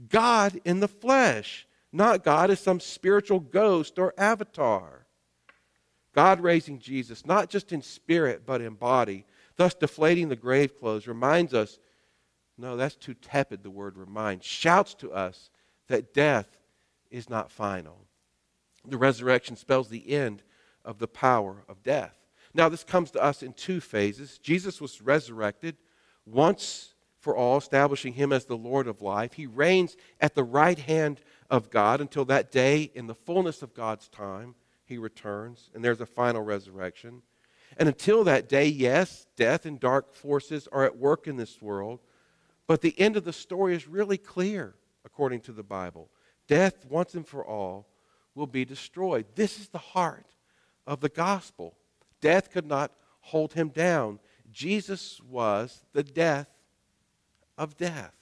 God 0.08 0.60
in 0.64 0.80
the 0.80 0.88
flesh, 0.88 1.66
not 1.92 2.24
God 2.24 2.50
as 2.50 2.60
some 2.60 2.80
spiritual 2.80 3.40
ghost 3.40 3.98
or 3.98 4.14
avatar. 4.18 5.06
God 6.14 6.40
raising 6.40 6.78
Jesus, 6.78 7.26
not 7.26 7.50
just 7.50 7.72
in 7.72 7.82
spirit, 7.82 8.42
but 8.46 8.60
in 8.60 8.74
body, 8.74 9.24
thus 9.56 9.74
deflating 9.74 10.28
the 10.28 10.36
grave 10.36 10.78
clothes, 10.78 11.06
reminds 11.06 11.54
us 11.54 11.78
no, 12.58 12.76
that's 12.76 12.96
too 12.96 13.14
tepid, 13.14 13.62
the 13.62 13.70
word 13.70 13.98
remind, 13.98 14.42
shouts 14.42 14.94
to 14.94 15.12
us 15.12 15.50
that 15.88 16.14
death 16.14 16.58
is 17.10 17.28
not 17.28 17.50
final. 17.50 17.98
The 18.86 18.96
resurrection 18.96 19.56
spells 19.56 19.88
the 19.88 20.10
end 20.10 20.42
of 20.84 20.98
the 20.98 21.08
power 21.08 21.64
of 21.68 21.82
death. 21.82 22.16
Now, 22.54 22.68
this 22.68 22.84
comes 22.84 23.10
to 23.10 23.22
us 23.22 23.42
in 23.42 23.52
two 23.52 23.80
phases. 23.80 24.38
Jesus 24.38 24.80
was 24.80 25.02
resurrected 25.02 25.76
once 26.24 26.94
for 27.26 27.36
all, 27.36 27.56
establishing 27.56 28.12
him 28.12 28.32
as 28.32 28.44
the 28.44 28.56
Lord 28.56 28.86
of 28.86 29.02
life. 29.02 29.32
He 29.32 29.48
reigns 29.48 29.96
at 30.20 30.36
the 30.36 30.44
right 30.44 30.78
hand 30.78 31.20
of 31.50 31.70
God 31.70 32.00
until 32.00 32.24
that 32.26 32.52
day, 32.52 32.88
in 32.94 33.08
the 33.08 33.16
fullness 33.16 33.62
of 33.62 33.74
God's 33.74 34.08
time, 34.08 34.54
he 34.84 34.96
returns, 34.96 35.68
and 35.74 35.84
there's 35.84 36.00
a 36.00 36.06
final 36.06 36.40
resurrection. 36.40 37.22
And 37.78 37.88
until 37.88 38.22
that 38.22 38.48
day, 38.48 38.68
yes, 38.68 39.26
death 39.34 39.66
and 39.66 39.80
dark 39.80 40.14
forces 40.14 40.68
are 40.70 40.84
at 40.84 40.98
work 40.98 41.26
in 41.26 41.36
this 41.36 41.60
world, 41.60 41.98
but 42.68 42.80
the 42.80 42.96
end 42.96 43.16
of 43.16 43.24
the 43.24 43.32
story 43.32 43.74
is 43.74 43.88
really 43.88 44.18
clear, 44.18 44.76
according 45.04 45.40
to 45.40 45.52
the 45.52 45.64
Bible. 45.64 46.08
Death, 46.46 46.86
once 46.88 47.14
and 47.14 47.26
for 47.26 47.44
all, 47.44 47.88
will 48.36 48.46
be 48.46 48.64
destroyed. 48.64 49.26
This 49.34 49.58
is 49.58 49.66
the 49.70 49.78
heart 49.78 50.36
of 50.86 51.00
the 51.00 51.08
gospel. 51.08 51.74
Death 52.20 52.52
could 52.52 52.66
not 52.66 52.92
hold 53.18 53.54
him 53.54 53.70
down. 53.70 54.20
Jesus 54.52 55.20
was 55.28 55.84
the 55.92 56.04
death 56.04 56.46
of 57.56 57.76
death. 57.76 58.14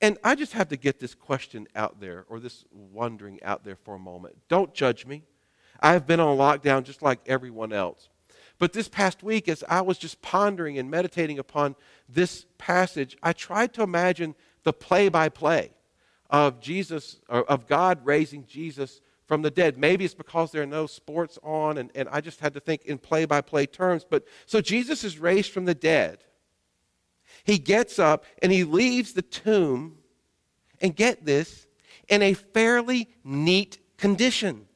And 0.00 0.18
I 0.22 0.34
just 0.34 0.52
have 0.52 0.68
to 0.68 0.76
get 0.76 1.00
this 1.00 1.14
question 1.14 1.66
out 1.74 2.00
there, 2.00 2.24
or 2.28 2.38
this 2.38 2.64
wondering 2.70 3.42
out 3.42 3.64
there 3.64 3.76
for 3.76 3.94
a 3.94 3.98
moment. 3.98 4.36
Don't 4.48 4.74
judge 4.74 5.06
me. 5.06 5.22
I 5.80 5.92
have 5.92 6.06
been 6.06 6.20
on 6.20 6.36
lockdown 6.36 6.84
just 6.84 7.02
like 7.02 7.20
everyone 7.26 7.72
else. 7.72 8.08
But 8.58 8.72
this 8.72 8.88
past 8.88 9.22
week, 9.22 9.48
as 9.48 9.62
I 9.68 9.82
was 9.82 9.98
just 9.98 10.22
pondering 10.22 10.78
and 10.78 10.90
meditating 10.90 11.38
upon 11.38 11.76
this 12.08 12.46
passage, 12.58 13.16
I 13.22 13.32
tried 13.32 13.74
to 13.74 13.82
imagine 13.82 14.34
the 14.62 14.72
play 14.72 15.08
by 15.08 15.28
play 15.28 15.72
of 16.30 16.60
Jesus, 16.60 17.20
of 17.28 17.66
God 17.66 18.00
raising 18.04 18.46
Jesus 18.46 19.00
from 19.26 19.42
the 19.42 19.50
dead. 19.50 19.76
Maybe 19.76 20.04
it's 20.04 20.14
because 20.14 20.52
there 20.52 20.62
are 20.62 20.66
no 20.66 20.86
sports 20.86 21.38
on, 21.42 21.78
and, 21.78 21.90
and 21.94 22.08
I 22.10 22.20
just 22.20 22.40
had 22.40 22.54
to 22.54 22.60
think 22.60 22.84
in 22.84 22.98
play 22.98 23.24
by 23.24 23.40
play 23.40 23.66
terms. 23.66 24.06
But 24.08 24.24
so 24.46 24.60
Jesus 24.60 25.04
is 25.04 25.18
raised 25.18 25.52
from 25.52 25.66
the 25.66 25.74
dead. 25.74 26.24
He 27.46 27.58
gets 27.58 28.00
up 28.00 28.24
and 28.42 28.50
he 28.50 28.64
leaves 28.64 29.12
the 29.12 29.22
tomb, 29.22 29.98
and 30.80 30.94
get 30.94 31.24
this, 31.24 31.66
in 32.08 32.20
a 32.20 32.34
fairly 32.34 33.08
neat 33.24 33.78
condition. 33.96 34.66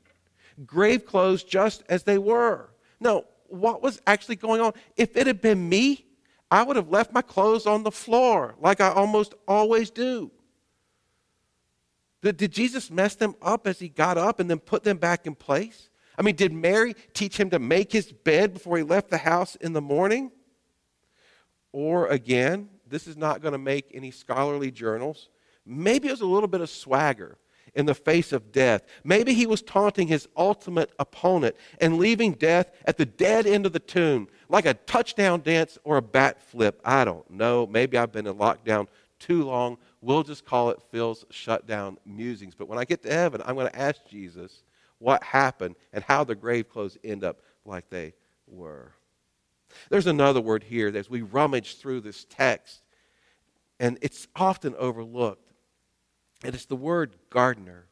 Grave 0.64 1.04
clothes 1.04 1.42
just 1.42 1.82
as 1.88 2.04
they 2.04 2.16
were. 2.16 2.70
Now, 3.00 3.24
what 3.48 3.82
was 3.82 4.00
actually 4.06 4.36
going 4.36 4.60
on? 4.60 4.72
If 4.96 5.16
it 5.16 5.26
had 5.26 5.42
been 5.42 5.68
me, 5.68 6.06
I 6.50 6.62
would 6.62 6.76
have 6.76 6.88
left 6.88 7.12
my 7.12 7.22
clothes 7.22 7.66
on 7.66 7.82
the 7.82 7.90
floor 7.90 8.54
like 8.60 8.80
I 8.80 8.90
almost 8.90 9.34
always 9.46 9.90
do. 9.90 10.30
Did 12.22 12.52
Jesus 12.52 12.90
mess 12.90 13.14
them 13.14 13.34
up 13.42 13.66
as 13.66 13.78
he 13.78 13.88
got 13.88 14.16
up 14.16 14.40
and 14.40 14.48
then 14.48 14.58
put 14.58 14.84
them 14.84 14.98
back 14.98 15.26
in 15.26 15.34
place? 15.34 15.88
I 16.18 16.22
mean, 16.22 16.36
did 16.36 16.52
Mary 16.52 16.94
teach 17.14 17.38
him 17.38 17.50
to 17.50 17.58
make 17.58 17.92
his 17.92 18.12
bed 18.12 18.54
before 18.54 18.76
he 18.76 18.82
left 18.82 19.10
the 19.10 19.18
house 19.18 19.56
in 19.56 19.72
the 19.72 19.80
morning? 19.80 20.30
Or 21.72 22.06
again, 22.08 22.68
this 22.88 23.06
is 23.06 23.16
not 23.16 23.42
going 23.42 23.52
to 23.52 23.58
make 23.58 23.90
any 23.94 24.10
scholarly 24.10 24.70
journals. 24.70 25.28
Maybe 25.64 26.08
it 26.08 26.12
was 26.12 26.20
a 26.20 26.26
little 26.26 26.48
bit 26.48 26.60
of 26.60 26.70
swagger. 26.70 27.38
in 27.74 27.86
the 27.86 27.94
face 27.94 28.32
of 28.32 28.52
death. 28.52 28.82
Maybe 29.04 29.34
he 29.34 29.46
was 29.46 29.62
taunting 29.62 30.08
his 30.08 30.28
ultimate 30.36 30.90
opponent 30.98 31.56
and 31.80 31.98
leaving 31.98 32.32
death 32.32 32.70
at 32.84 32.96
the 32.96 33.06
dead 33.06 33.46
end 33.46 33.66
of 33.66 33.72
the 33.72 33.78
tomb, 33.78 34.28
like 34.48 34.66
a 34.66 34.74
touchdown 34.74 35.40
dance 35.40 35.78
or 35.84 35.96
a 35.96 36.02
bat 36.02 36.40
flip. 36.42 36.80
I 36.84 37.04
don't 37.04 37.28
know. 37.30 37.66
Maybe 37.66 37.96
I've 37.96 38.12
been 38.12 38.26
in 38.26 38.34
lockdown 38.34 38.88
too 39.18 39.44
long. 39.44 39.78
We'll 40.00 40.22
just 40.22 40.44
call 40.44 40.70
it 40.70 40.82
Phil's 40.90 41.24
shutdown 41.30 41.98
musings. 42.06 42.54
But 42.54 42.68
when 42.68 42.78
I 42.78 42.84
get 42.84 43.02
to 43.02 43.12
heaven, 43.12 43.42
I'm 43.44 43.54
going 43.54 43.68
to 43.68 43.78
ask 43.78 44.00
Jesus 44.08 44.62
what 44.98 45.22
happened 45.22 45.76
and 45.92 46.02
how 46.04 46.24
the 46.24 46.34
grave 46.34 46.68
clothes 46.68 46.98
end 47.04 47.24
up 47.24 47.40
like 47.64 47.88
they 47.90 48.14
were. 48.46 48.92
There's 49.88 50.06
another 50.06 50.40
word 50.40 50.64
here 50.64 50.94
as 50.94 51.10
we 51.10 51.22
rummage 51.22 51.78
through 51.78 52.00
this 52.00 52.26
text, 52.28 52.82
and 53.78 53.98
it's 54.02 54.28
often 54.36 54.74
overlooked. 54.78 55.52
And 56.42 56.54
it's 56.54 56.66
the 56.66 56.76
word 56.76 57.16
gardener. 57.28 57.86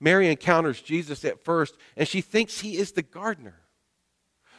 Mary 0.00 0.28
encounters 0.28 0.80
Jesus 0.80 1.24
at 1.24 1.44
first, 1.44 1.76
and 1.96 2.06
she 2.06 2.20
thinks 2.20 2.60
he 2.60 2.76
is 2.76 2.92
the 2.92 3.02
gardener. 3.02 3.60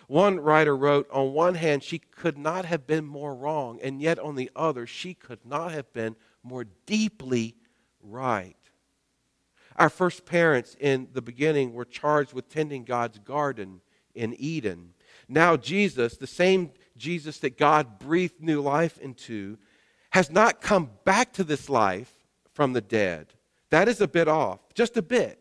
One 0.07 0.39
writer 0.39 0.75
wrote, 0.75 1.09
on 1.11 1.33
one 1.33 1.55
hand, 1.55 1.83
she 1.83 1.99
could 1.99 2.37
not 2.37 2.65
have 2.65 2.85
been 2.85 3.05
more 3.05 3.33
wrong, 3.33 3.79
and 3.81 4.01
yet 4.01 4.19
on 4.19 4.35
the 4.35 4.51
other, 4.55 4.85
she 4.85 5.13
could 5.13 5.45
not 5.45 5.71
have 5.71 5.91
been 5.93 6.15
more 6.43 6.65
deeply 6.85 7.55
right. 8.01 8.55
Our 9.75 9.89
first 9.89 10.25
parents 10.25 10.75
in 10.79 11.09
the 11.11 11.21
beginning 11.21 11.73
were 11.73 11.85
charged 11.85 12.33
with 12.33 12.49
tending 12.49 12.85
God's 12.85 13.19
garden 13.19 13.81
in 14.13 14.33
Eden. 14.39 14.93
Now, 15.27 15.58
Jesus, 15.58 16.17
the 16.17 16.27
same 16.27 16.72
Jesus 16.98 17.39
that 17.39 17.58
God 17.58 18.00
breathed 18.00 18.41
new 18.41 18.62
life 18.62 18.98
into, 18.98 19.58
has 20.12 20.32
not 20.32 20.62
come 20.62 20.89
back 21.03 21.34
to 21.34 21.44
this 21.44 21.70
life 21.70 22.13
from 22.53 22.74
the 22.74 22.82
dead. 22.82 23.34
That 23.70 23.88
is 23.88 24.00
a 24.00 24.08
bit 24.08 24.27
off, 24.27 24.60
just 24.74 24.96
a 24.98 25.01
bit. 25.01 25.39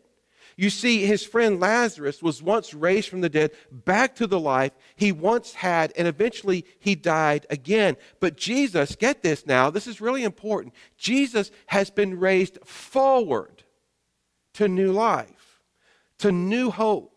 You 0.57 0.69
see, 0.69 1.05
his 1.05 1.25
friend 1.25 1.59
Lazarus 1.59 2.23
was 2.23 2.41
once 2.41 2.73
raised 2.73 3.09
from 3.09 3.19
the 3.21 3.29
dead 3.29 3.51
back 3.71 4.15
to 4.15 4.27
the 4.27 4.39
life 4.39 4.71
he 4.95 5.11
once 5.11 5.53
had, 5.53 5.91
and 5.97 6.07
eventually 6.07 6.65
he 6.79 6.95
died 6.95 7.45
again. 7.49 7.97
But 8.21 8.37
Jesus, 8.37 8.95
get 8.95 9.21
this 9.21 9.45
now, 9.45 9.69
this 9.69 9.87
is 9.87 9.99
really 9.99 10.23
important. 10.23 10.73
Jesus 10.97 11.51
has 11.67 11.89
been 11.89 12.19
raised 12.19 12.57
forward 12.63 13.63
to 14.53 14.69
new 14.69 14.93
life, 14.93 15.61
to 16.19 16.31
new 16.31 16.69
hope, 16.69 17.14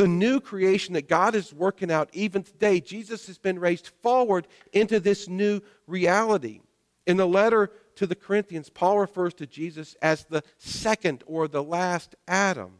the 0.00 0.08
new 0.08 0.40
creation 0.40 0.94
that 0.94 1.10
God 1.10 1.34
is 1.34 1.52
working 1.52 1.92
out 1.92 2.08
even 2.14 2.42
today. 2.42 2.80
Jesus 2.80 3.26
has 3.26 3.36
been 3.36 3.58
raised 3.58 3.88
forward 4.02 4.48
into 4.72 4.98
this 4.98 5.28
new 5.28 5.60
reality. 5.86 6.62
In 7.06 7.18
the 7.18 7.26
letter 7.26 7.70
to 7.96 8.06
the 8.06 8.14
Corinthians, 8.14 8.70
Paul 8.70 8.98
refers 8.98 9.34
to 9.34 9.46
Jesus 9.46 9.96
as 10.00 10.24
the 10.24 10.42
second 10.56 11.22
or 11.26 11.48
the 11.48 11.62
last 11.62 12.16
Adam. 12.26 12.78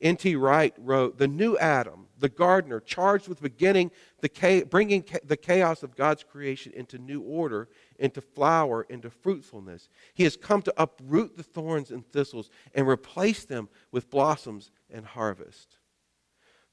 N.T. 0.00 0.36
Wright 0.36 0.72
wrote, 0.78 1.18
The 1.18 1.26
new 1.26 1.58
Adam, 1.58 2.06
the 2.16 2.28
gardener, 2.28 2.78
charged 2.78 3.26
with 3.26 3.42
beginning 3.42 3.90
the 4.20 4.64
bringing 4.70 5.04
the 5.24 5.36
chaos 5.36 5.82
of 5.82 5.96
God's 5.96 6.22
creation 6.22 6.72
into 6.76 6.96
new 6.96 7.22
order, 7.22 7.68
into 7.98 8.20
flower, 8.20 8.86
into 8.88 9.10
fruitfulness. 9.10 9.88
He 10.14 10.22
has 10.22 10.36
come 10.36 10.62
to 10.62 10.74
uproot 10.80 11.36
the 11.36 11.42
thorns 11.42 11.90
and 11.90 12.06
thistles 12.06 12.50
and 12.72 12.86
replace 12.86 13.44
them 13.44 13.68
with 13.90 14.10
blossoms 14.10 14.70
and 14.92 15.04
harvest. 15.04 15.79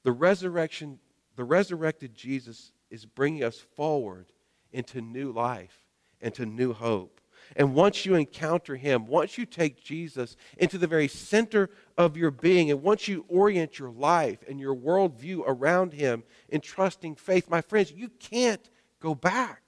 The 0.08 0.12
resurrection, 0.12 1.00
the 1.36 1.44
resurrected 1.44 2.14
Jesus 2.14 2.72
is 2.88 3.04
bringing 3.04 3.44
us 3.44 3.58
forward 3.58 4.32
into 4.72 5.02
new 5.02 5.32
life, 5.32 5.84
into 6.22 6.46
new 6.46 6.72
hope. 6.72 7.20
And 7.56 7.74
once 7.74 8.06
you 8.06 8.14
encounter 8.14 8.76
Him, 8.76 9.06
once 9.06 9.36
you 9.36 9.44
take 9.44 9.84
Jesus 9.84 10.34
into 10.56 10.78
the 10.78 10.86
very 10.86 11.08
center 11.08 11.68
of 11.98 12.16
your 12.16 12.30
being, 12.30 12.70
and 12.70 12.82
once 12.82 13.06
you 13.06 13.26
orient 13.28 13.78
your 13.78 13.90
life 13.90 14.38
and 14.48 14.58
your 14.58 14.74
worldview 14.74 15.42
around 15.46 15.92
Him 15.92 16.22
in 16.48 16.62
trusting 16.62 17.16
faith, 17.16 17.50
my 17.50 17.60
friends, 17.60 17.92
you 17.92 18.08
can't 18.08 18.70
go 19.00 19.14
back. 19.14 19.60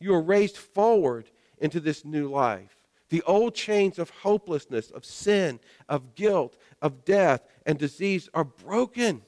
You 0.00 0.14
are 0.14 0.20
raised 0.20 0.56
forward 0.56 1.30
into 1.58 1.78
this 1.78 2.04
new 2.04 2.28
life. 2.28 2.76
The 3.08 3.22
old 3.22 3.54
chains 3.54 4.00
of 4.00 4.10
hopelessness, 4.10 4.90
of 4.90 5.04
sin, 5.04 5.60
of 5.88 6.16
guilt, 6.16 6.56
of 6.82 7.04
death, 7.04 7.46
and 7.64 7.78
disease 7.78 8.28
are 8.34 8.42
broken, 8.42 9.22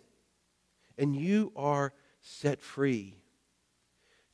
and 0.99 1.15
you 1.15 1.53
are 1.57 1.93
set 2.21 2.61
free. 2.61 3.17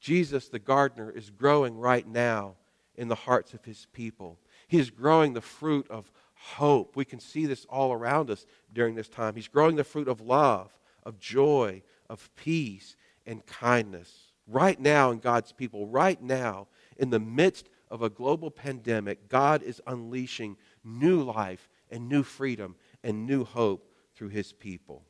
Jesus, 0.01 0.49
the 0.49 0.59
gardener, 0.59 1.11
is 1.11 1.31
growing 1.31 1.77
right 1.77 2.07
now 2.07 2.57
in 2.97 3.09
the 3.09 3.15
hearts 3.15 3.55
of 3.55 3.65
his 3.65 3.87
people. 3.93 4.39
He 4.69 4.79
is 4.79 4.91
growing 4.91 5.33
the 5.33 5.41
fruit 5.41 5.87
of 5.91 6.11
hope. 6.35 6.97
We 6.97 7.05
can 7.05 7.21
see 7.21 7.47
this 7.47 7.65
all 7.67 7.93
around 7.93 8.31
us 8.31 8.47
during 8.73 8.95
this 8.95 9.09
time. 9.09 9.35
He's 9.35 9.49
growing 9.49 9.77
the 9.77 9.85
fruit 9.85 10.09
of 10.09 10.21
love, 10.21 10.77
of 11.05 11.19
joy, 11.21 11.83
of 12.11 12.35
peace, 12.37 12.97
and 13.27 13.47
kindness. 13.47 14.33
Right 14.49 14.81
now 14.81 15.13
in 15.13 15.19
God's 15.21 15.53
people, 15.53 15.87
right 15.87 16.21
now, 16.21 16.67
in 16.99 17.11
the 17.11 17.21
midst 17.21 17.69
of 17.91 18.03
a 18.03 18.11
global 18.11 18.51
pandemic, 18.51 19.29
God 19.29 19.63
is 19.63 19.81
unleashing 19.87 20.57
new 20.83 21.23
life 21.23 21.69
and 21.91 22.09
new 22.09 22.23
freedom 22.23 22.75
and 23.05 23.27
new 23.27 23.45
hope 23.45 23.93
through 24.15 24.29
his 24.29 24.53
people. 24.53 25.05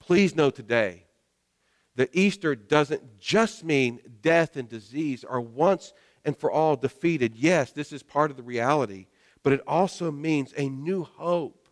Please 0.00 0.34
know 0.34 0.50
today 0.50 1.04
that 1.96 2.10
Easter 2.12 2.54
doesn't 2.54 3.18
just 3.18 3.64
mean 3.64 4.00
death 4.20 4.56
and 4.56 4.68
disease 4.68 5.24
are 5.24 5.40
once 5.40 5.92
and 6.24 6.36
for 6.36 6.50
all 6.50 6.76
defeated. 6.76 7.34
Yes, 7.34 7.72
this 7.72 7.92
is 7.92 8.02
part 8.02 8.30
of 8.30 8.36
the 8.36 8.42
reality, 8.42 9.06
but 9.42 9.52
it 9.52 9.60
also 9.66 10.10
means 10.10 10.54
a 10.56 10.68
new 10.68 11.02
hope 11.02 11.68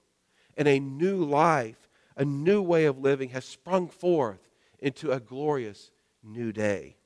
and 0.56 0.66
a 0.66 0.80
new 0.80 1.24
life, 1.24 1.88
a 2.16 2.24
new 2.24 2.62
way 2.62 2.86
of 2.86 2.98
living 2.98 3.28
has 3.30 3.44
sprung 3.44 3.88
forth 3.88 4.50
into 4.80 5.12
a 5.12 5.20
glorious 5.20 5.90
new 6.22 6.52
day. 6.52 6.96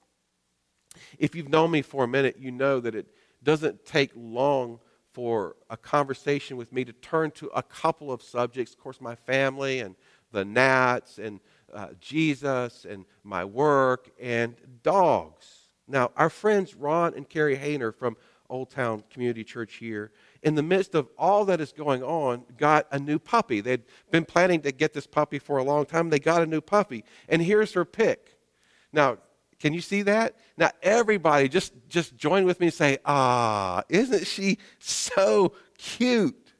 If 1.18 1.35
you've 1.35 1.48
known 1.48 1.70
me 1.70 1.83
for 1.83 2.04
a 2.04 2.09
minute, 2.09 2.37
you 2.38 2.50
know 2.50 2.80
that 2.80 2.94
it 2.94 3.06
doesn't 3.42 3.85
take 3.85 4.11
long 4.14 4.80
for 5.12 5.56
a 5.68 5.76
conversation 5.76 6.56
with 6.56 6.72
me 6.72 6.85
to 6.85 6.92
turn 6.92 7.30
to 7.33 7.48
a 7.48 7.62
couple 7.62 8.12
of 8.12 8.22
subjects. 8.22 8.72
Of 8.72 8.80
course, 8.80 9.00
my 9.00 9.14
family 9.14 9.80
and 9.80 9.96
the 10.33 10.45
Nats 10.45 11.19
and 11.19 11.40
uh, 11.73 11.88
Jesus 12.01 12.85
and 12.85 13.05
my 13.25 13.45
work 13.45 14.11
and 14.21 14.55
dogs. 14.83 15.47
Now, 15.87 16.11
our 16.16 16.31
friends 16.31 16.75
Ron 16.75 17.14
and 17.14 17.29
Carrie 17.29 17.57
Hayner 17.57 17.95
from 17.95 18.16
Old 18.49 18.71
Town 18.71 19.05
Community 19.11 19.45
Church 19.45 19.77
here, 19.77 20.11
in 20.43 20.55
the 20.55 20.62
midst 20.62 20.95
of 20.95 21.09
all 21.16 21.45
that 21.45 21.61
is 21.61 21.73
going 21.73 22.03
on, 22.03 22.45
got 22.57 22.87
a 22.90 22.99
new 22.99 23.19
puppy. 23.19 23.61
They'd 23.61 23.85
been 24.11 24.25
planning 24.25 24.61
to 24.62 24.73
get 24.73 24.93
this 24.93 25.07
puppy 25.07 25.38
for 25.38 25.59
a 25.59 25.64
long 25.64 25.87
time. 25.87 26.11
They 26.11 26.19
got 26.19 26.43
a 26.43 26.47
new 26.47 26.61
puppy. 26.61 27.05
And 27.29 27.40
here's 27.40 27.73
her 27.75 27.85
pick. 27.85 28.37
Now, 28.93 29.19
can 29.61 29.73
you 29.73 29.81
see 29.81 30.03
that? 30.03 30.37
Now, 30.57 30.71
everybody 30.83 31.49
just, 31.49 31.73
just 31.88 32.16
join 32.16 32.45
with 32.45 32.61
me 32.61 32.69
and 32.69 32.75
say, 32.75 32.99
ah, 33.05 33.83
isn't 33.88 34.27
she 34.27 34.59
so 34.79 35.53
cute? 35.79 36.53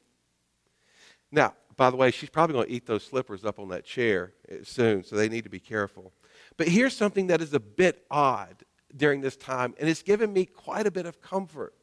Now, 1.31 1.55
by 1.77 1.89
the 1.89 1.97
way, 1.97 2.11
she's 2.11 2.29
probably 2.29 2.53
going 2.53 2.67
to 2.67 2.73
eat 2.73 2.85
those 2.85 3.03
slippers 3.03 3.45
up 3.45 3.59
on 3.59 3.69
that 3.69 3.85
chair 3.85 4.33
eh, 4.49 4.57
soon, 4.63 5.03
so 5.03 5.15
they 5.15 5.29
need 5.29 5.43
to 5.43 5.49
be 5.49 5.59
careful. 5.59 6.13
But 6.57 6.67
here's 6.67 6.95
something 6.95 7.27
that 7.27 7.41
is 7.41 7.53
a 7.53 7.59
bit 7.59 8.05
odd 8.11 8.63
during 8.95 9.21
this 9.21 9.37
time, 9.37 9.73
and 9.79 9.89
it's 9.89 10.03
given 10.03 10.33
me 10.33 10.45
quite 10.45 10.87
a 10.87 10.91
bit 10.91 11.05
of 11.05 11.21
comfort. 11.21 11.73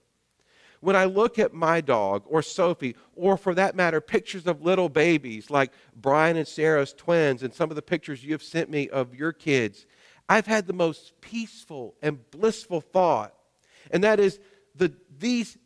When 0.80 0.94
I 0.94 1.06
look 1.06 1.38
at 1.38 1.52
my 1.52 1.80
dog 1.80 2.22
or 2.26 2.40
Sophie, 2.42 2.94
or 3.16 3.36
for 3.36 3.54
that 3.54 3.74
matter, 3.74 4.00
pictures 4.00 4.46
of 4.46 4.62
little 4.62 4.88
babies 4.88 5.50
like 5.50 5.72
Brian 5.96 6.36
and 6.36 6.46
Sarah's 6.46 6.92
twins, 6.92 7.42
and 7.42 7.52
some 7.52 7.70
of 7.70 7.76
the 7.76 7.82
pictures 7.82 8.22
you 8.22 8.32
have 8.32 8.42
sent 8.42 8.70
me 8.70 8.88
of 8.88 9.14
your 9.14 9.32
kids, 9.32 9.86
I've 10.28 10.46
had 10.46 10.66
the 10.66 10.72
most 10.72 11.20
peaceful 11.20 11.94
and 12.02 12.30
blissful 12.30 12.80
thought. 12.80 13.34
And 13.90 14.04
that 14.04 14.20
is 14.20 14.38
the, 14.76 14.92
these 15.18 15.56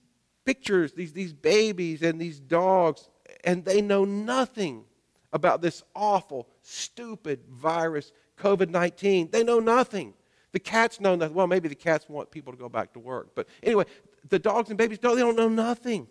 pictures, 0.45 0.93
these, 0.93 1.13
these 1.13 1.33
babies 1.33 2.03
and 2.03 2.21
these 2.21 2.41
dogs, 2.41 3.09
and 3.45 3.65
they 3.65 3.81
know 3.81 4.05
nothing 4.05 4.85
about 5.33 5.63
this 5.63 5.83
awful, 5.95 6.49
stupid 6.63 7.41
virus, 7.51 8.13
COVID 8.39 8.69
19. 8.69 9.31
They 9.31 9.43
know 9.43 9.61
nothing. 9.61 10.15
The 10.53 10.61
cats 10.61 11.01
know 11.01 11.15
nothing. 11.15 11.35
Well, 11.35 11.47
maybe 11.47 11.69
the 11.69 11.75
cats 11.75 12.09
want 12.09 12.31
people 12.31 12.53
to 12.53 12.59
go 12.59 12.69
back 12.69 12.93
to 12.93 12.99
work. 12.99 13.31
But 13.35 13.49
anyway, 13.63 13.85
the 14.29 14.39
dogs 14.39 14.69
and 14.69 14.77
babies, 14.77 15.03
no, 15.03 15.15
they 15.15 15.23
don't 15.23 15.37
know 15.37 15.49
nothing. 15.49 16.07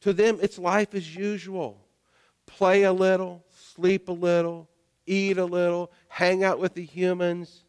To 0.00 0.12
them, 0.12 0.38
it's 0.40 0.58
life 0.58 0.94
as 0.94 1.14
usual. 1.14 1.80
Play 2.46 2.84
a 2.84 2.92
little, 2.92 3.44
sleep 3.74 4.08
a 4.08 4.12
little, 4.12 4.68
eat 5.06 5.38
a 5.38 5.44
little, 5.44 5.92
hang 6.08 6.44
out 6.44 6.58
with 6.58 6.74
the 6.74 6.84
humans, 6.84 7.64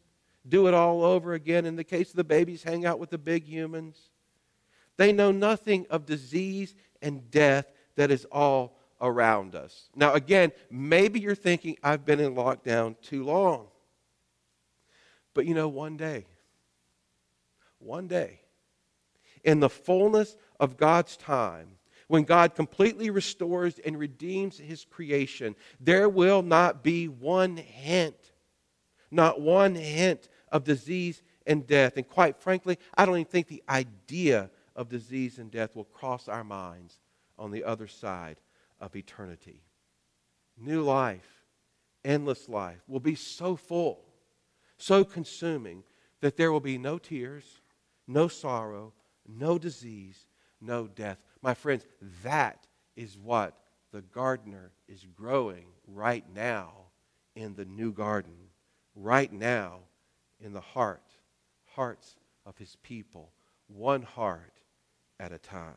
do 0.48 0.68
it 0.68 0.74
all 0.74 1.02
over 1.02 1.34
again. 1.34 1.66
In 1.66 1.76
the 1.76 1.84
case 1.84 2.10
of 2.10 2.16
the 2.16 2.24
babies, 2.24 2.62
hang 2.62 2.86
out 2.86 2.98
with 2.98 3.10
the 3.10 3.18
big 3.18 3.44
humans. 3.44 4.10
They 4.96 5.12
know 5.12 5.32
nothing 5.32 5.86
of 5.90 6.06
disease 6.06 6.74
and 7.02 7.30
death 7.30 7.66
that 7.96 8.10
is 8.10 8.24
all 8.30 8.76
around 9.00 9.54
us. 9.54 9.88
Now, 9.94 10.14
again, 10.14 10.52
maybe 10.70 11.20
you're 11.20 11.34
thinking, 11.34 11.76
I've 11.82 12.04
been 12.04 12.20
in 12.20 12.34
lockdown 12.34 12.96
too 13.02 13.24
long. 13.24 13.66
But 15.34 15.46
you 15.46 15.54
know, 15.54 15.68
one 15.68 15.96
day, 15.96 16.26
one 17.78 18.06
day, 18.06 18.40
in 19.44 19.60
the 19.60 19.68
fullness 19.68 20.36
of 20.58 20.76
God's 20.76 21.16
time, 21.16 21.68
when 22.08 22.22
God 22.22 22.54
completely 22.54 23.10
restores 23.10 23.78
and 23.80 23.98
redeems 23.98 24.58
his 24.58 24.84
creation, 24.84 25.54
there 25.80 26.08
will 26.08 26.42
not 26.42 26.82
be 26.82 27.08
one 27.08 27.56
hint, 27.56 28.32
not 29.10 29.40
one 29.40 29.74
hint 29.74 30.28
of 30.50 30.64
disease 30.64 31.22
and 31.46 31.66
death. 31.66 31.96
And 31.96 32.08
quite 32.08 32.40
frankly, 32.40 32.78
I 32.96 33.04
don't 33.04 33.16
even 33.16 33.24
think 33.26 33.48
the 33.48 33.62
idea 33.68 34.50
of 34.74 34.88
disease 34.88 35.38
and 35.38 35.50
death 35.50 35.74
will 35.74 35.84
cross 35.84 36.28
our 36.28 36.44
minds 36.44 36.98
on 37.38 37.50
the 37.50 37.64
other 37.64 37.86
side 37.86 38.40
of 38.80 38.96
eternity. 38.96 39.62
New 40.58 40.82
life, 40.82 41.44
endless 42.04 42.48
life 42.48 42.80
will 42.88 43.00
be 43.00 43.14
so 43.14 43.56
full, 43.56 44.04
so 44.78 45.04
consuming 45.04 45.82
that 46.20 46.36
there 46.36 46.52
will 46.52 46.60
be 46.60 46.78
no 46.78 46.98
tears, 46.98 47.60
no 48.06 48.28
sorrow, 48.28 48.92
no 49.26 49.58
disease, 49.58 50.26
no 50.60 50.86
death. 50.86 51.18
My 51.42 51.54
friends, 51.54 51.84
that 52.22 52.66
is 52.96 53.18
what 53.18 53.58
the 53.92 54.02
gardener 54.02 54.72
is 54.88 55.06
growing 55.14 55.66
right 55.86 56.24
now 56.34 56.72
in 57.34 57.54
the 57.54 57.64
new 57.64 57.92
garden, 57.92 58.36
right 58.94 59.32
now 59.32 59.80
in 60.40 60.52
the 60.52 60.60
heart, 60.60 61.02
hearts 61.74 62.16
of 62.44 62.56
his 62.56 62.76
people, 62.82 63.32
one 63.68 64.02
heart 64.02 64.62
at 65.20 65.32
a 65.32 65.38
time. 65.38 65.74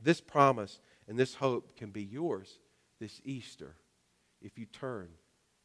This 0.00 0.20
promise 0.20 0.80
and 1.12 1.18
this 1.18 1.34
hope 1.34 1.76
can 1.76 1.90
be 1.90 2.02
yours 2.02 2.58
this 2.98 3.20
Easter 3.22 3.76
if 4.40 4.58
you 4.58 4.64
turn 4.64 5.10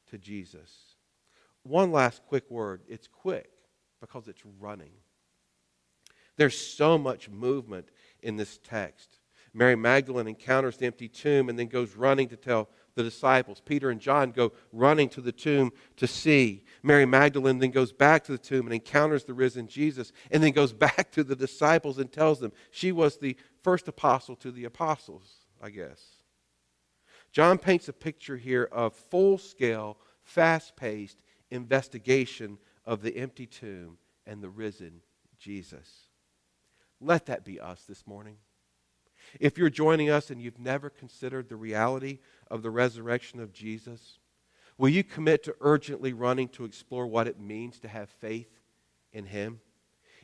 to 0.10 0.18
Jesus. 0.18 0.70
One 1.64 1.94
last 1.94 2.22
quick 2.28 2.52
word. 2.52 2.82
It's 2.90 3.08
quick 3.08 3.50
because 4.02 4.28
it's 4.28 4.44
running. 4.60 4.92
There's 6.36 6.58
so 6.58 6.98
much 6.98 7.30
movement 7.30 7.88
in 8.22 8.36
this 8.36 8.60
text. 8.62 9.20
Mary 9.54 9.78
Magdalene 9.78 10.28
encounters 10.28 10.76
the 10.76 10.86
empty 10.86 11.08
tomb 11.08 11.48
and 11.48 11.58
then 11.58 11.68
goes 11.68 11.96
running 11.96 12.28
to 12.28 12.36
tell 12.36 12.68
the 12.98 13.04
disciples. 13.04 13.62
Peter 13.64 13.90
and 13.90 14.02
John 14.02 14.32
go 14.32 14.52
running 14.74 15.08
to 15.10 15.22
the 15.22 15.32
tomb 15.32 15.72
to 15.96 16.08
see. 16.08 16.66
Mary 16.84 17.06
Magdalene 17.06 17.60
then 17.60 17.72
goes 17.72 17.94
back 17.94 18.24
to 18.26 18.32
the 18.34 18.38
tomb 18.38 18.66
and 18.66 18.74
encounters 18.74 19.24
the 19.24 19.34
risen 19.34 19.68
Jesus 19.68 20.12
and 20.32 20.44
then 20.44 20.52
goes 20.52 20.74
back 20.88 21.12
to 21.12 21.24
the 21.24 21.36
disciples 21.36 22.00
and 22.00 22.12
tells 22.12 22.40
them 22.40 22.52
she 22.72 22.92
was 22.92 23.18
the 23.18 23.38
first 23.64 23.88
apostle 23.88 24.36
to 24.38 24.52
the 24.52 24.66
apostles, 24.66 25.46
I 25.62 25.70
guess. 25.70 26.02
John 27.32 27.58
paints 27.58 27.88
a 27.88 27.94
picture 27.94 28.38
here 28.38 28.68
of 28.72 28.94
full 28.94 29.38
scale, 29.38 29.98
fast 30.24 30.76
paced 30.76 31.20
investigation 31.52 32.58
of 32.86 33.02
the 33.02 33.16
empty 33.16 33.46
tomb 33.46 33.98
and 34.26 34.42
the 34.42 34.50
risen 34.50 35.02
Jesus. 35.38 36.08
Let 37.00 37.28
that 37.28 37.46
be 37.46 37.60
us 37.60 37.84
this 37.88 38.08
morning. 38.08 38.38
If 39.40 39.58
you're 39.58 39.70
joining 39.70 40.10
us 40.10 40.30
and 40.30 40.42
you've 40.42 40.60
never 40.60 40.90
considered 40.90 41.50
the 41.50 41.56
reality 41.56 42.20
of 42.50 42.62
the 42.62 42.70
resurrection 42.70 43.40
of 43.40 43.54
Jesus, 43.54 44.20
will 44.78 44.90
you 44.90 45.04
commit 45.04 45.44
to 45.44 45.56
urgently 45.62 46.14
running 46.14 46.48
to 46.50 46.66
explore 46.66 47.08
what 47.08 47.28
it 47.28 47.40
means 47.40 47.80
to 47.80 47.88
have 47.88 48.10
faith 48.10 48.60
in 49.12 49.26
Him? 49.26 49.60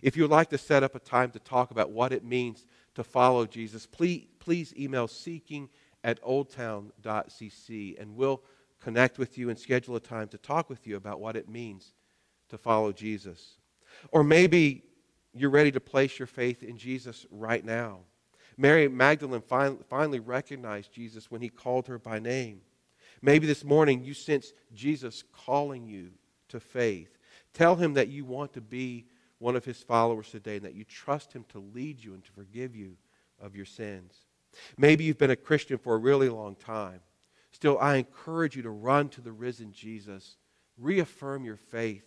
If 0.02 0.18
you'd 0.18 0.30
like 0.30 0.50
to 0.50 0.58
set 0.58 0.84
up 0.84 0.96
a 0.96 1.00
time 1.00 1.32
to 1.32 1.40
talk 1.40 1.72
about 1.72 1.92
what 1.92 2.12
it 2.12 2.24
means 2.24 2.66
to 2.96 3.04
follow 3.04 3.46
Jesus, 3.46 3.86
please, 3.86 4.26
please 4.40 4.74
email 4.78 5.08
seeking 5.08 5.70
at 6.04 6.22
oldtown.cc 6.22 8.02
and 8.02 8.16
we'll 8.16 8.42
connect 8.82 9.18
with 9.18 9.38
you 9.38 9.50
and 9.50 9.58
schedule 9.58 9.96
a 9.96 10.00
time 10.00 10.28
to 10.28 10.38
talk 10.38 10.70
with 10.70 10.86
you 10.86 10.98
about 10.98 11.22
what 11.22 11.38
it 11.38 11.48
means 11.48 11.94
to 12.50 12.58
follow 12.58 12.92
Jesus. 12.92 13.58
Or 14.12 14.24
maybe 14.24 14.84
you're 15.34 15.50
ready 15.50 15.72
to 15.72 15.80
place 15.80 16.20
your 16.20 16.28
faith 16.28 16.64
in 16.64 16.78
Jesus 16.78 17.26
right 17.32 17.64
now. 17.64 18.00
Mary 18.58 18.88
Magdalene 18.88 19.42
finally 19.90 20.20
recognized 20.20 20.92
Jesus 20.92 21.32
when 21.32 21.42
he 21.42 21.50
called 21.50 21.88
her 21.88 21.98
by 21.98 22.20
name. 22.20 22.62
Maybe 23.22 23.48
this 23.48 23.64
morning 23.64 24.04
you 24.04 24.14
sense 24.14 24.54
Jesus 24.74 25.24
calling 25.46 25.88
you 25.88 26.12
to 26.50 26.60
faith. 26.60 27.18
Tell 27.54 27.76
him 27.76 27.94
that 27.94 28.10
you 28.10 28.26
want 28.26 28.54
to 28.54 28.62
be 28.62 29.06
one 29.40 29.56
of 29.56 29.66
his 29.66 29.82
followers 29.82 30.30
today 30.30 30.58
and 30.58 30.66
that 30.66 30.76
you 30.76 30.84
trust 30.84 31.34
him 31.34 31.46
to 31.50 31.60
lead 31.60 32.04
you 32.04 32.14
and 32.14 32.24
to 32.24 32.32
forgive 32.32 32.76
you 32.76 32.96
of 33.42 33.56
your 33.56 33.66
sins. 33.66 34.14
Maybe 34.78 35.04
you've 35.04 35.18
been 35.18 35.32
a 35.32 35.36
Christian 35.36 35.78
for 35.78 35.96
a 35.96 36.00
really 36.00 36.30
long 36.30 36.56
time. 36.56 37.00
Still, 37.52 37.78
I 37.80 37.96
encourage 37.96 38.56
you 38.56 38.64
to 38.64 38.70
run 38.70 39.10
to 39.10 39.22
the 39.22 39.32
risen 39.32 39.72
Jesus. 39.72 40.38
Reaffirm 40.78 41.46
your 41.46 41.58
faith 41.58 42.06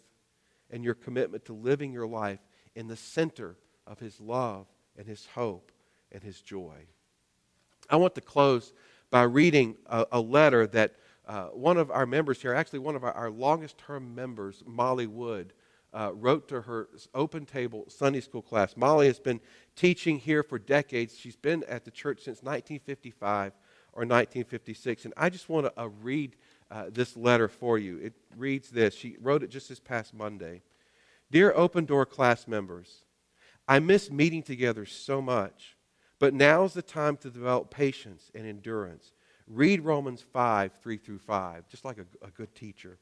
and 0.71 0.85
your 0.85 0.95
commitment 0.95 1.45
to 1.47 1.53
living 1.53 1.93
your 1.93 2.07
life 2.07 2.41
in 2.75 2.89
the 2.89 2.97
center 2.97 3.57
of 3.87 3.99
his 3.99 4.21
love 4.21 4.67
and 4.97 5.07
his 5.07 5.27
hope 5.35 5.73
and 6.13 6.23
his 6.23 6.41
joy. 6.41 6.75
I 7.89 7.97
want 7.97 8.15
to 8.17 8.21
close 8.21 8.73
by 9.11 9.23
reading 9.23 9.77
a, 9.87 10.07
a 10.13 10.21
letter 10.21 10.67
that 10.69 10.95
uh, 11.27 11.47
one 11.47 11.77
of 11.77 11.91
our 11.91 12.07
members 12.07 12.41
here, 12.41 12.55
actually 12.55 12.79
one 12.79 12.97
of 12.97 13.05
our, 13.05 13.13
our 13.13 13.31
longest 13.31 13.79
term 13.79 14.15
members, 14.15 14.63
Molly 14.67 15.07
Wood, 15.07 15.53
uh, 15.93 16.13
wrote 16.15 16.49
to 16.49 16.61
her 16.61 16.89
open 17.15 17.47
table 17.47 17.85
Sunday 17.89 18.21
school 18.21 18.43
class. 18.43 18.77
Molly 18.77 19.07
has 19.07 19.19
been 19.19 19.41
teaching 19.75 20.19
here 20.19 20.43
for 20.43 20.59
decades. 20.59 21.17
She's 21.19 21.37
been 21.37 21.65
at 21.65 21.85
the 21.85 21.91
church 21.91 22.19
since 22.19 22.43
1955 22.43 23.53
or 23.93 24.01
1956. 24.01 25.07
And 25.07 25.15
I 25.17 25.31
just 25.31 25.49
want 25.49 25.67
to 25.67 25.81
uh, 25.81 25.89
read 26.03 26.37
uh, 26.71 26.91
this 26.93 27.17
letter 27.17 27.49
for 27.49 27.79
you. 27.79 27.99
It 27.99 28.13
reads 28.37 28.69
this. 28.69 28.95
She 28.95 29.17
wrote 29.21 29.43
it 29.43 29.51
just 29.51 29.69
this 29.69 29.81
past 29.81 30.13
Monday. 30.13 30.63
Dear 31.31 31.53
Open 31.57 31.87
Door 31.87 32.07
class 32.07 32.47
members, 32.47 33.05
I 33.67 33.79
miss 33.79 34.11
meeting 34.11 34.43
together 34.43 34.85
so 34.85 35.23
much. 35.23 35.76
But 36.19 36.35
now's 36.35 36.75
the 36.75 36.83
time 36.83 37.17
to 37.19 37.31
develop 37.31 37.71
patience 37.71 38.31
and 38.35 38.47
endurance. 38.47 39.13
Read 39.47 39.83
Romans 39.83 40.23
5, 40.23 40.73
3 40.83 40.97
through 40.97 41.19
5, 41.19 41.69
just 41.69 41.85
like 41.85 41.99
a, 41.99 42.07
a 42.27 42.31
good 42.31 42.55
teacher. 42.55 42.99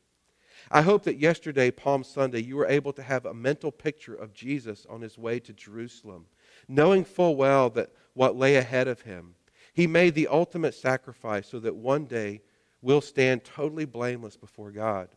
I 0.71 0.83
hope 0.83 1.05
that 1.05 1.19
yesterday, 1.19 1.71
Palm 1.71 2.05
Sunday, 2.05 2.43
you 2.43 2.57
were 2.57 2.67
able 2.67 2.93
to 2.93 3.03
have 3.03 3.27
a 3.27 3.35
mental 3.35 3.73
picture 3.73 4.15
of 4.15 4.35
Jesus 4.35 4.87
on 4.89 5.01
his 5.01 5.19
way 5.19 5.41
to 5.41 5.53
Jerusalem, 5.53 6.27
knowing 6.69 7.05
full 7.05 7.37
well 7.37 7.71
that 7.71 7.91
what 8.15 8.37
lay 8.37 8.57
ahead 8.57 8.89
of 8.89 9.03
him. 9.03 9.35
He 9.73 9.87
made 9.87 10.15
the 10.15 10.29
ultimate 10.29 10.75
sacrifice 10.75 11.49
so 11.49 11.59
that 11.61 11.75
one 11.75 12.05
day 12.05 12.43
we'll 12.81 13.01
stand 13.01 13.45
totally 13.45 13.85
blameless 13.85 14.37
before 14.37 14.71
God. 14.71 15.09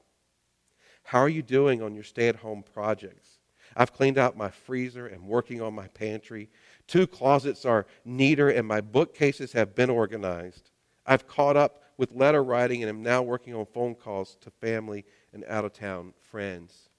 How 1.03 1.19
are 1.19 1.29
you 1.29 1.43
doing 1.43 1.81
on 1.81 1.93
your 1.93 2.03
stay 2.03 2.27
at 2.27 2.38
home 2.38 2.63
projects? 2.73 3.37
I've 3.79 3.93
cleaned 3.93 4.17
out 4.17 4.35
my 4.35 4.49
freezer 4.49 5.05
and 5.05 5.27
working 5.27 5.61
on 5.61 5.75
my 5.75 5.87
pantry. 5.89 6.49
Two 6.87 7.05
closets 7.05 7.63
are 7.63 7.85
neater, 8.03 8.49
and 8.49 8.67
my 8.67 8.81
bookcases 8.81 9.51
have 9.51 9.75
been 9.75 9.91
organized. 9.91 10.71
I've 11.05 11.27
caught 11.27 11.55
up 11.55 11.83
with 11.95 12.11
letter 12.11 12.43
writing 12.43 12.81
and 12.81 12.89
am 12.89 13.03
now 13.03 13.21
working 13.21 13.53
on 13.53 13.67
phone 13.67 13.93
calls 13.93 14.35
to 14.41 14.49
family 14.49 15.05
and 15.31 15.45
out 15.47 15.63
of 15.63 15.73
town 15.73 16.15
friends. 16.19 16.89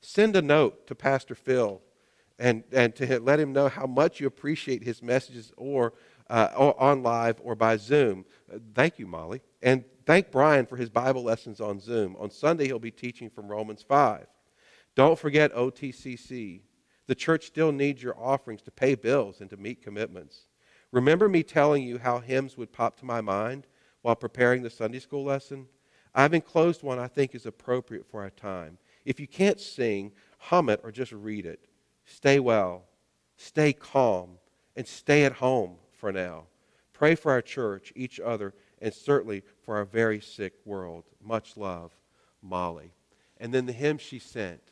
Send 0.00 0.34
a 0.34 0.42
note 0.42 0.88
to 0.88 0.96
Pastor 0.96 1.36
Phil 1.36 1.80
and, 2.40 2.64
and 2.72 2.94
to 2.96 3.20
let 3.20 3.38
him 3.38 3.52
know 3.52 3.68
how 3.68 3.86
much 3.86 4.20
you 4.20 4.26
appreciate 4.26 4.82
his 4.82 5.02
messages 5.04 5.52
or, 5.56 5.92
uh, 6.28 6.48
on 6.78 7.04
live 7.04 7.40
or 7.44 7.54
by 7.54 7.76
Zoom. 7.76 8.24
Uh, 8.52 8.58
thank 8.74 8.98
you, 8.98 9.06
Molly. 9.06 9.40
And 9.62 9.84
thank 10.04 10.32
Brian 10.32 10.66
for 10.66 10.76
his 10.76 10.90
Bible 10.90 11.22
lessons 11.22 11.60
on 11.60 11.78
Zoom. 11.78 12.16
On 12.18 12.28
Sunday, 12.28 12.66
he'll 12.66 12.80
be 12.80 12.90
teaching 12.90 13.30
from 13.30 13.46
Romans 13.46 13.84
5. 13.86 14.26
Don't 14.96 15.18
forget 15.18 15.54
OTCC. 15.54 16.62
The 17.06 17.14
church 17.14 17.46
still 17.46 17.70
needs 17.70 18.02
your 18.02 18.18
offerings 18.18 18.62
to 18.62 18.70
pay 18.70 18.94
bills 18.96 19.40
and 19.40 19.50
to 19.50 19.56
meet 19.56 19.82
commitments. 19.82 20.48
Remember 20.90 21.28
me 21.28 21.42
telling 21.42 21.84
you 21.84 21.98
how 21.98 22.18
hymns 22.18 22.56
would 22.56 22.72
pop 22.72 22.98
to 22.98 23.04
my 23.04 23.20
mind 23.20 23.66
while 24.00 24.16
preparing 24.16 24.62
the 24.62 24.70
Sunday 24.70 24.98
school 24.98 25.22
lesson? 25.22 25.66
I've 26.14 26.32
enclosed 26.32 26.82
one 26.82 26.98
I 26.98 27.08
think 27.08 27.34
is 27.34 27.44
appropriate 27.44 28.06
for 28.10 28.22
our 28.22 28.30
time. 28.30 28.78
If 29.04 29.20
you 29.20 29.28
can't 29.28 29.60
sing, 29.60 30.12
hum 30.38 30.70
it 30.70 30.80
or 30.82 30.90
just 30.90 31.12
read 31.12 31.44
it. 31.44 31.68
Stay 32.06 32.40
well, 32.40 32.84
stay 33.36 33.74
calm, 33.74 34.38
and 34.76 34.86
stay 34.88 35.24
at 35.24 35.32
home 35.32 35.76
for 35.92 36.10
now. 36.10 36.44
Pray 36.94 37.14
for 37.14 37.30
our 37.30 37.42
church, 37.42 37.92
each 37.94 38.18
other, 38.18 38.54
and 38.80 38.94
certainly 38.94 39.42
for 39.62 39.76
our 39.76 39.84
very 39.84 40.20
sick 40.20 40.54
world. 40.64 41.04
Much 41.22 41.58
love, 41.58 41.92
Molly. 42.40 42.94
And 43.36 43.52
then 43.52 43.66
the 43.66 43.72
hymn 43.72 43.98
she 43.98 44.18
sent 44.18 44.62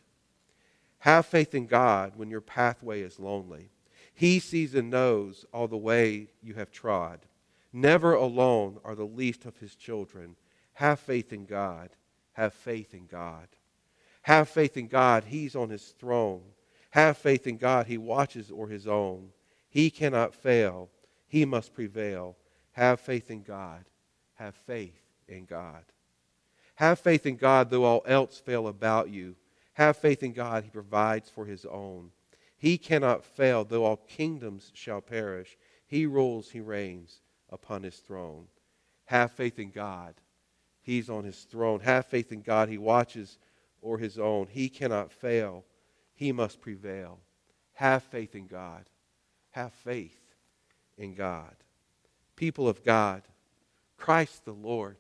have 1.05 1.27
faith 1.27 1.55
in 1.55 1.67
God 1.67 2.14
when 2.17 2.31
your 2.31 2.40
pathway 2.40 3.03
is 3.03 3.21
lonely. 3.21 3.69
He 4.14 4.38
sees 4.38 4.75
and 4.75 4.88
knows 4.88 5.45
all 5.53 5.69
the 5.69 5.77
way 5.77 6.29
you 6.43 6.55
have 6.55 6.73
trod. 6.73 7.21
Never 7.75 8.14
alone 8.14 8.79
are 8.83 8.95
the 8.95 9.05
least 9.05 9.45
of 9.45 9.59
his 9.59 9.75
children. 9.75 10.35
Have 10.73 10.99
faith 10.99 11.31
in 11.31 11.45
God. 11.45 11.90
Have 12.33 12.55
faith 12.55 12.95
in 12.95 13.05
God. 13.05 13.49
Have 14.23 14.49
faith 14.49 14.79
in 14.79 14.88
God. 14.88 15.25
He's 15.25 15.55
on 15.55 15.69
his 15.69 15.88
throne. 15.88 16.40
Have 16.93 17.19
faith 17.19 17.47
in 17.47 17.59
God. 17.59 17.87
He 17.87 17.99
watches 17.99 18.51
o'er 18.51 18.69
his 18.69 18.87
own. 18.87 19.29
He 19.69 19.90
cannot 19.90 20.35
fail. 20.35 20.88
He 21.29 21.45
must 21.45 21.75
prevail. 21.75 22.35
Have 22.73 22.99
faith 22.99 23.31
in 23.31 23.43
God. 23.43 23.85
Have 24.37 24.55
faith 24.55 25.03
in 25.29 25.45
God. 25.45 25.85
Have 26.77 26.99
faith 26.99 27.27
in 27.27 27.37
God, 27.37 27.69
though 27.69 27.85
all 27.85 28.03
else 28.07 28.38
fail 28.40 28.69
about 28.69 29.11
you. 29.11 29.37
Have 29.75 29.97
faith 29.97 30.23
in 30.23 30.33
God, 30.33 30.65
He 30.65 30.71
provides 30.71 31.29
for 31.29 31.45
His 31.45 31.65
own. 31.65 32.11
He 32.57 32.79
cannot 32.79 33.25
fail, 33.25 33.65
though 33.65 33.85
all 33.85 33.97
kingdoms 33.97 34.71
shall 34.75 35.01
perish. 35.01 35.57
He 35.87 36.07
rules, 36.07 36.51
He 36.51 36.61
reigns 36.61 37.21
upon 37.51 37.83
His 37.83 37.97
throne. 37.97 38.47
Have 39.07 39.33
faith 39.33 39.59
in 39.59 39.71
God. 39.71 40.15
He's 40.83 41.11
on 41.11 41.25
His 41.25 41.41
throne. 41.41 41.81
Have 41.81 42.07
faith 42.07 42.33
in 42.33 42.43
God. 42.43 42.69
He 42.69 42.79
watches 42.79 43.39
o'er 43.83 43.99
His 43.99 44.19
own. 44.19 44.47
He 44.51 44.69
cannot 44.69 45.13
fail. 45.13 45.65
He 46.15 46.33
must 46.33 46.61
prevail. 46.61 47.19
Have 47.75 48.03
faith 48.05 48.35
in 48.35 48.47
God. 48.47 48.85
Have 49.51 49.73
faith 49.73 50.21
in 50.97 51.15
God. 51.15 51.55
People 52.37 52.69
of 52.69 52.85
God, 52.85 53.23
Christ 53.97 54.45
the 54.45 54.53
Lord 54.53 54.97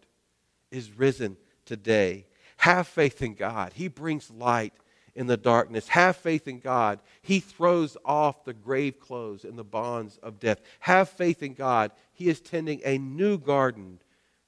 is 0.70 0.90
risen 0.90 1.36
today. 1.64 2.26
Have 2.64 2.88
faith 2.88 3.20
in 3.20 3.34
God. 3.34 3.74
He 3.74 3.88
brings 3.88 4.30
light 4.30 4.72
in 5.14 5.26
the 5.26 5.36
darkness. 5.36 5.86
Have 5.88 6.16
faith 6.16 6.48
in 6.48 6.60
God. 6.60 6.98
He 7.20 7.38
throws 7.38 7.94
off 8.06 8.46
the 8.46 8.54
grave 8.54 8.98
clothes 8.98 9.44
and 9.44 9.58
the 9.58 9.62
bonds 9.62 10.16
of 10.22 10.40
death. 10.40 10.62
Have 10.80 11.10
faith 11.10 11.42
in 11.42 11.52
God. 11.52 11.90
He 12.14 12.30
is 12.30 12.40
tending 12.40 12.80
a 12.82 12.96
new 12.96 13.36
garden 13.36 14.00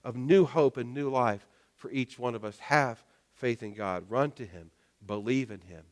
of 0.02 0.16
new 0.16 0.46
hope 0.46 0.79
and 0.79 0.94
new 0.94 1.11
life 1.11 1.46
for 1.74 1.90
each 1.90 2.18
one 2.18 2.35
of 2.35 2.42
us. 2.42 2.59
Have 2.59 3.05
faith 3.35 3.62
in 3.62 3.74
God. 3.74 4.07
Run 4.09 4.31
to 4.31 4.46
Him. 4.46 4.70
Believe 5.05 5.50
in 5.50 5.61
Him. 5.61 5.85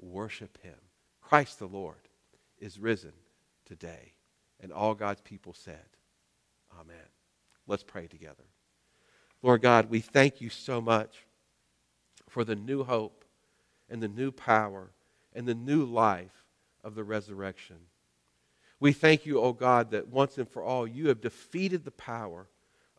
Worship 0.00 0.60
Him. 0.60 0.74
Christ 1.22 1.60
the 1.60 1.68
Lord 1.68 2.08
is 2.58 2.80
risen 2.80 3.12
today. 3.66 4.14
And 4.58 4.72
all 4.72 4.96
God's 4.96 5.20
people 5.20 5.54
said, 5.54 5.86
Amen. 6.76 6.96
Let's 7.68 7.84
pray 7.84 8.08
together. 8.08 8.42
Lord 9.42 9.62
God, 9.62 9.88
we 9.88 10.00
thank 10.00 10.40
you 10.40 10.50
so 10.50 10.80
much 10.80 11.18
for 12.28 12.44
the 12.44 12.56
new 12.56 12.84
hope 12.84 13.24
and 13.88 14.02
the 14.02 14.08
new 14.08 14.30
power 14.30 14.90
and 15.34 15.46
the 15.46 15.54
new 15.54 15.84
life 15.84 16.44
of 16.84 16.94
the 16.94 17.04
resurrection. 17.04 17.76
We 18.80 18.92
thank 18.92 19.26
you, 19.26 19.40
O 19.40 19.44
oh 19.44 19.52
God, 19.52 19.90
that 19.90 20.08
once 20.08 20.38
and 20.38 20.48
for 20.48 20.62
all 20.62 20.86
you 20.86 21.08
have 21.08 21.20
defeated 21.20 21.84
the 21.84 21.90
power 21.90 22.48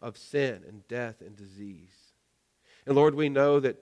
of 0.02 0.18
sin 0.18 0.64
and 0.68 0.88
death 0.88 1.22
and 1.22 1.36
disease. 1.36 2.14
And 2.86 2.96
Lord, 2.96 3.16
we 3.16 3.30
know 3.30 3.60
that 3.60 3.82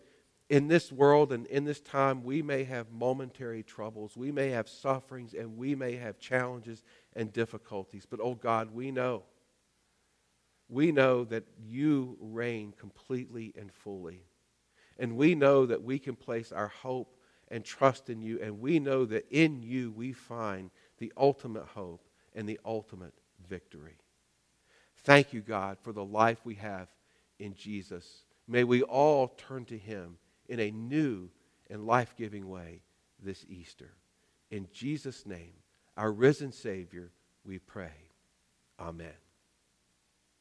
in 0.50 0.68
this 0.68 0.92
world 0.92 1.34
and 1.34 1.46
in 1.48 1.66
this 1.66 1.82
time, 1.82 2.24
we 2.24 2.42
may 2.42 2.64
have 2.64 2.92
momentary 2.92 3.64
troubles, 3.64 4.16
we 4.16 4.32
may 4.32 4.50
have 4.50 4.70
sufferings, 4.70 5.34
and 5.34 5.58
we 5.58 5.76
may 5.76 5.96
have 5.96 6.20
challenges 6.20 6.84
and 7.16 7.34
difficulties. 7.34 8.06
But, 8.06 8.20
oh 8.22 8.36
God, 8.36 8.72
we 8.72 8.92
know, 8.92 9.24
we 10.70 10.92
know 10.92 11.26
that 11.26 11.44
you 11.60 12.18
reign 12.22 12.74
completely 12.78 13.54
and 13.58 13.72
fully. 13.72 14.27
And 15.00 15.16
we 15.16 15.36
know 15.36 15.66
that 15.66 15.84
we 15.84 16.00
can 16.00 16.16
place 16.16 16.52
our 16.52 16.68
hope 16.68 17.16
and 17.50 17.64
trust 17.64 18.10
in 18.10 18.22
you. 18.22 18.40
And 18.42 18.60
we 18.60 18.80
know 18.80 19.06
that 19.06 19.28
in 19.30 19.62
you 19.62 19.92
we 19.92 20.14
find 20.14 20.72
the 20.98 21.14
ultimate 21.16 21.66
hope 21.66 22.08
and 22.36 22.48
the 22.48 22.60
ultimate 22.66 23.14
victory. 23.48 23.98
Thank 25.04 25.34
you, 25.34 25.42
God, 25.42 25.78
for 25.82 25.94
the 25.94 26.04
life 26.04 26.40
we 26.44 26.56
have 26.56 26.88
in 27.40 27.54
Jesus. 27.54 28.24
May 28.48 28.64
we 28.64 28.82
all 28.82 29.30
turn 29.30 29.66
to 29.66 29.78
him 29.78 30.18
in 30.50 30.60
a 30.60 30.72
new 30.72 31.30
and 31.70 31.86
life 31.86 32.16
giving 32.18 32.50
way 32.50 32.82
this 33.24 33.46
Easter. 33.50 33.92
In 34.50 34.68
Jesus' 34.72 35.26
name, 35.26 35.54
our 35.96 36.12
risen 36.12 36.52
Savior, 36.52 37.12
we 37.46 37.60
pray. 37.60 37.92
Amen. 38.80 39.27